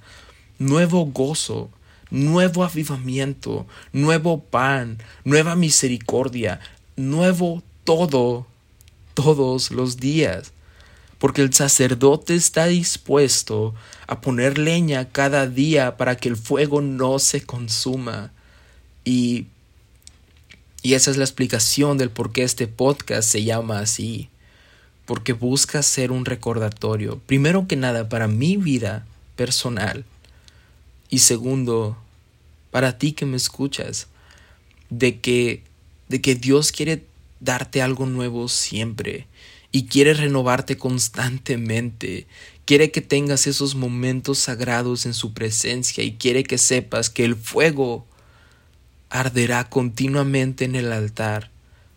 nuevo 0.58 1.06
gozo, 1.06 1.70
nuevo 2.10 2.64
avivamiento, 2.64 3.66
nuevo 3.92 4.40
pan, 4.40 4.98
nueva 5.24 5.56
misericordia, 5.56 6.60
nuevo 6.96 7.62
todo, 7.84 8.46
todos 9.14 9.70
los 9.70 9.96
días. 9.96 10.52
Porque 11.18 11.40
el 11.40 11.54
sacerdote 11.54 12.34
está 12.34 12.66
dispuesto 12.66 13.74
a 14.06 14.20
poner 14.20 14.58
leña 14.58 15.08
cada 15.08 15.46
día 15.46 15.96
para 15.96 16.16
que 16.16 16.28
el 16.28 16.36
fuego 16.36 16.82
no 16.82 17.18
se 17.18 17.44
consuma. 17.44 18.32
Y, 19.04 19.46
y 20.82 20.94
esa 20.94 21.10
es 21.10 21.16
la 21.16 21.24
explicación 21.24 21.96
del 21.96 22.10
por 22.10 22.32
qué 22.32 22.42
este 22.42 22.66
podcast 22.66 23.30
se 23.30 23.44
llama 23.44 23.78
así. 23.78 24.28
Porque 25.06 25.32
busca 25.32 25.82
ser 25.82 26.12
un 26.12 26.24
recordatorio, 26.24 27.20
primero 27.26 27.66
que 27.66 27.76
nada, 27.76 28.08
para 28.08 28.26
mi 28.26 28.56
vida 28.56 29.06
personal 29.36 30.04
y 31.10 31.20
segundo, 31.20 31.96
para 32.70 32.98
ti 32.98 33.12
que 33.12 33.26
me 33.26 33.36
escuchas, 33.36 34.08
de 34.90 35.20
que, 35.20 35.62
de 36.08 36.20
que 36.20 36.34
Dios 36.34 36.72
quiere 36.72 37.04
darte 37.40 37.82
algo 37.82 38.06
nuevo 38.06 38.48
siempre 38.48 39.26
y 39.72 39.86
quiere 39.86 40.14
renovarte 40.14 40.76
constantemente. 40.78 42.26
Quiere 42.64 42.90
que 42.90 43.00
tengas 43.00 43.46
esos 43.46 43.74
momentos 43.74 44.38
sagrados 44.38 45.06
en 45.06 45.14
su 45.14 45.32
presencia 45.32 46.02
y 46.02 46.14
quiere 46.14 46.44
que 46.44 46.58
sepas 46.58 47.10
que 47.10 47.24
el 47.24 47.36
fuego 47.36 48.06
arderá 49.10 49.68
continuamente 49.68 50.64
en 50.64 50.74
el 50.74 50.92
altar, 50.92 51.50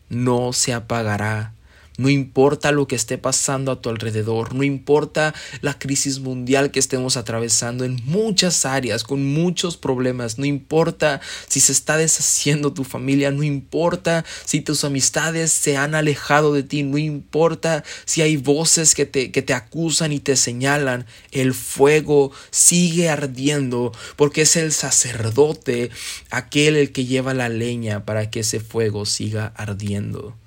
no 0.09 0.53
se 0.53 0.73
apagará 0.73 1.53
no 1.99 2.07
importa 2.07 2.71
lo 2.71 2.87
que 2.87 2.95
esté 2.95 3.17
pasando 3.17 3.73
a 3.73 3.81
tu 3.81 3.89
alrededor, 3.89 4.55
no 4.55 4.63
importa 4.63 5.35
la 5.59 5.77
crisis 5.77 6.19
mundial 6.19 6.71
que 6.71 6.79
estemos 6.79 7.17
atravesando 7.17 7.83
en 7.83 8.01
muchas 8.05 8.65
áreas, 8.65 9.03
con 9.03 9.25
muchos 9.25 9.75
problemas, 9.75 10.39
no 10.39 10.45
importa 10.45 11.19
si 11.49 11.59
se 11.59 11.73
está 11.73 11.97
deshaciendo 11.97 12.71
tu 12.71 12.85
familia, 12.85 13.31
no 13.31 13.43
importa 13.43 14.23
si 14.45 14.61
tus 14.61 14.85
amistades 14.85 15.51
se 15.51 15.75
han 15.75 15.93
alejado 15.93 16.53
de 16.53 16.63
ti, 16.63 16.83
no 16.83 16.97
importa 16.97 17.83
si 18.05 18.21
hay 18.21 18.37
voces 18.37 18.95
que 18.95 19.05
te, 19.05 19.31
que 19.31 19.41
te 19.41 19.53
acusan 19.53 20.13
y 20.13 20.21
te 20.21 20.37
señalan, 20.37 21.05
el 21.31 21.53
fuego 21.53 22.31
sigue 22.49 23.09
ardiendo 23.09 23.91
porque 24.15 24.43
es 24.43 24.55
el 24.55 24.71
sacerdote 24.71 25.89
aquel 26.29 26.77
el 26.77 26.93
que 26.93 27.03
lleva 27.03 27.33
la 27.33 27.49
leña 27.49 28.05
para 28.05 28.29
que 28.29 28.39
ese 28.39 28.61
fuego 28.61 29.05
siga 29.05 29.51
ardiendo 29.57 30.38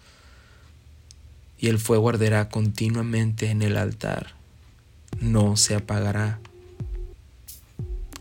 y 1.63 1.69
el 1.69 1.79
fuego 1.79 2.09
arderá 2.09 2.49
continuamente 2.49 3.49
en 3.51 3.63
el 3.63 3.77
altar, 3.77 4.35
no 5.21 5.57
se 5.57 5.77
apagará. 5.77 6.41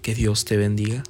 Que 0.03 0.13
Dios 0.13 0.45
te 0.45 0.57
bendiga. 0.57 1.01